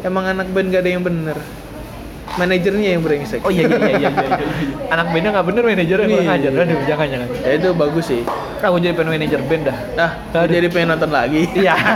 Emang 0.00 0.24
anak 0.24 0.46
band 0.52 0.68
gak 0.70 0.82
ada 0.84 0.90
yang 0.92 1.02
bener. 1.02 1.36
Manajernya 2.36 2.88
yang 2.94 3.02
brengsek. 3.02 3.40
Oh 3.42 3.50
iya 3.50 3.66
iya 3.66 3.78
iya 3.78 3.88
iya. 3.98 4.10
iya, 4.12 4.22
iya. 4.36 4.46
Anak 4.92 5.10
bandnya 5.10 5.30
nggak 5.32 5.46
bener 5.48 5.62
manajernya 5.64 6.06
kurang 6.06 6.28
Iya. 6.28 6.36
ajar. 6.38 6.50
Aduh 6.60 6.80
jangan 6.86 7.06
jangan. 7.08 7.28
Ya 7.42 7.50
itu 7.56 7.68
bagus 7.74 8.04
sih. 8.06 8.22
Aku 8.58 8.76
jadi 8.76 8.92
pengen 8.92 9.14
manajer 9.14 9.40
band 9.40 9.62
dah. 9.66 9.78
Nah, 9.94 10.10
Aduh. 10.34 10.50
jadi 10.50 10.66
pengen 10.68 10.88
nonton 10.92 11.10
lagi. 11.10 11.42
Iya. 11.54 11.74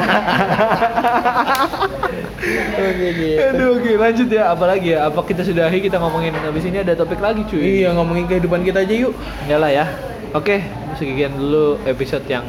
Oke 2.73 3.09
gitu. 3.15 3.39
Aduh 3.41 3.69
oke 3.79 3.91
lanjut 3.95 4.29
ya. 4.29 4.51
Apalagi 4.51 4.89
ya? 4.93 5.07
Apa 5.07 5.23
kita 5.23 5.43
sudahi 5.43 5.79
kita 5.79 5.97
ngomongin 5.97 6.35
habis 6.35 6.67
ini 6.67 6.83
ada 6.83 6.93
topik 6.93 7.23
lagi 7.23 7.47
cuy. 7.47 7.83
Iya 7.83 7.95
ngomongin 7.95 8.27
kehidupan 8.27 8.63
kita 8.63 8.83
aja 8.83 8.95
yuk. 8.99 9.15
Yalah 9.47 9.71
ya. 9.71 9.87
Oke, 10.33 10.65
sekian 10.97 11.37
dulu 11.37 11.77
episode 11.85 12.25
yang 12.25 12.43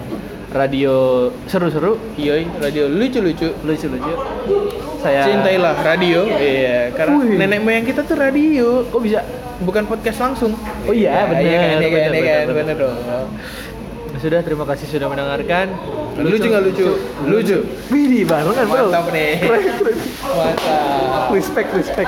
radio 0.49 1.28
seru-seru, 1.45 1.97
Iya, 2.15 2.45
radio 2.58 2.88
lucu-lucu. 2.88 3.52
lucu-lucu. 3.62 4.13
Saya 5.04 5.28
Cintailah 5.28 5.76
radio. 5.84 6.23
Iya, 6.23 6.95
karena 6.95 7.15
Wih. 7.19 7.36
nenek 7.36 7.60
moyang 7.60 7.84
kita 7.84 8.08
tuh 8.08 8.15
radio, 8.15 8.88
Kok 8.88 9.02
bisa? 9.04 9.19
bukan 9.60 9.84
podcast 9.84 10.19
langsung. 10.21 10.56
Oh 10.88 10.95
iya, 10.95 11.28
benar, 11.28 11.43
Iya 11.43 11.58
kan, 11.58 11.67
iya 11.67 11.76
kan, 11.76 11.91
benar, 11.91 12.13
iya 12.13 12.23
kan, 12.23 12.45
benar, 12.47 12.56
benar 12.56 12.76
dong. 12.80 12.97
Sudah, 14.24 14.40
terima 14.40 14.64
kasih 14.64 14.88
sudah 14.88 15.12
mendengarkan. 15.12 15.76
Lucu 16.16 16.48
nggak 16.48 16.64
lucu? 16.64 16.96
Lucu. 17.28 17.58
Widih, 17.92 18.24
barengan 18.24 18.72
bro. 18.72 18.88
Mantap 18.88 19.12
nih. 19.12 19.36
Mantap. 20.24 21.28
Respect, 21.36 21.70
respect. 21.76 22.08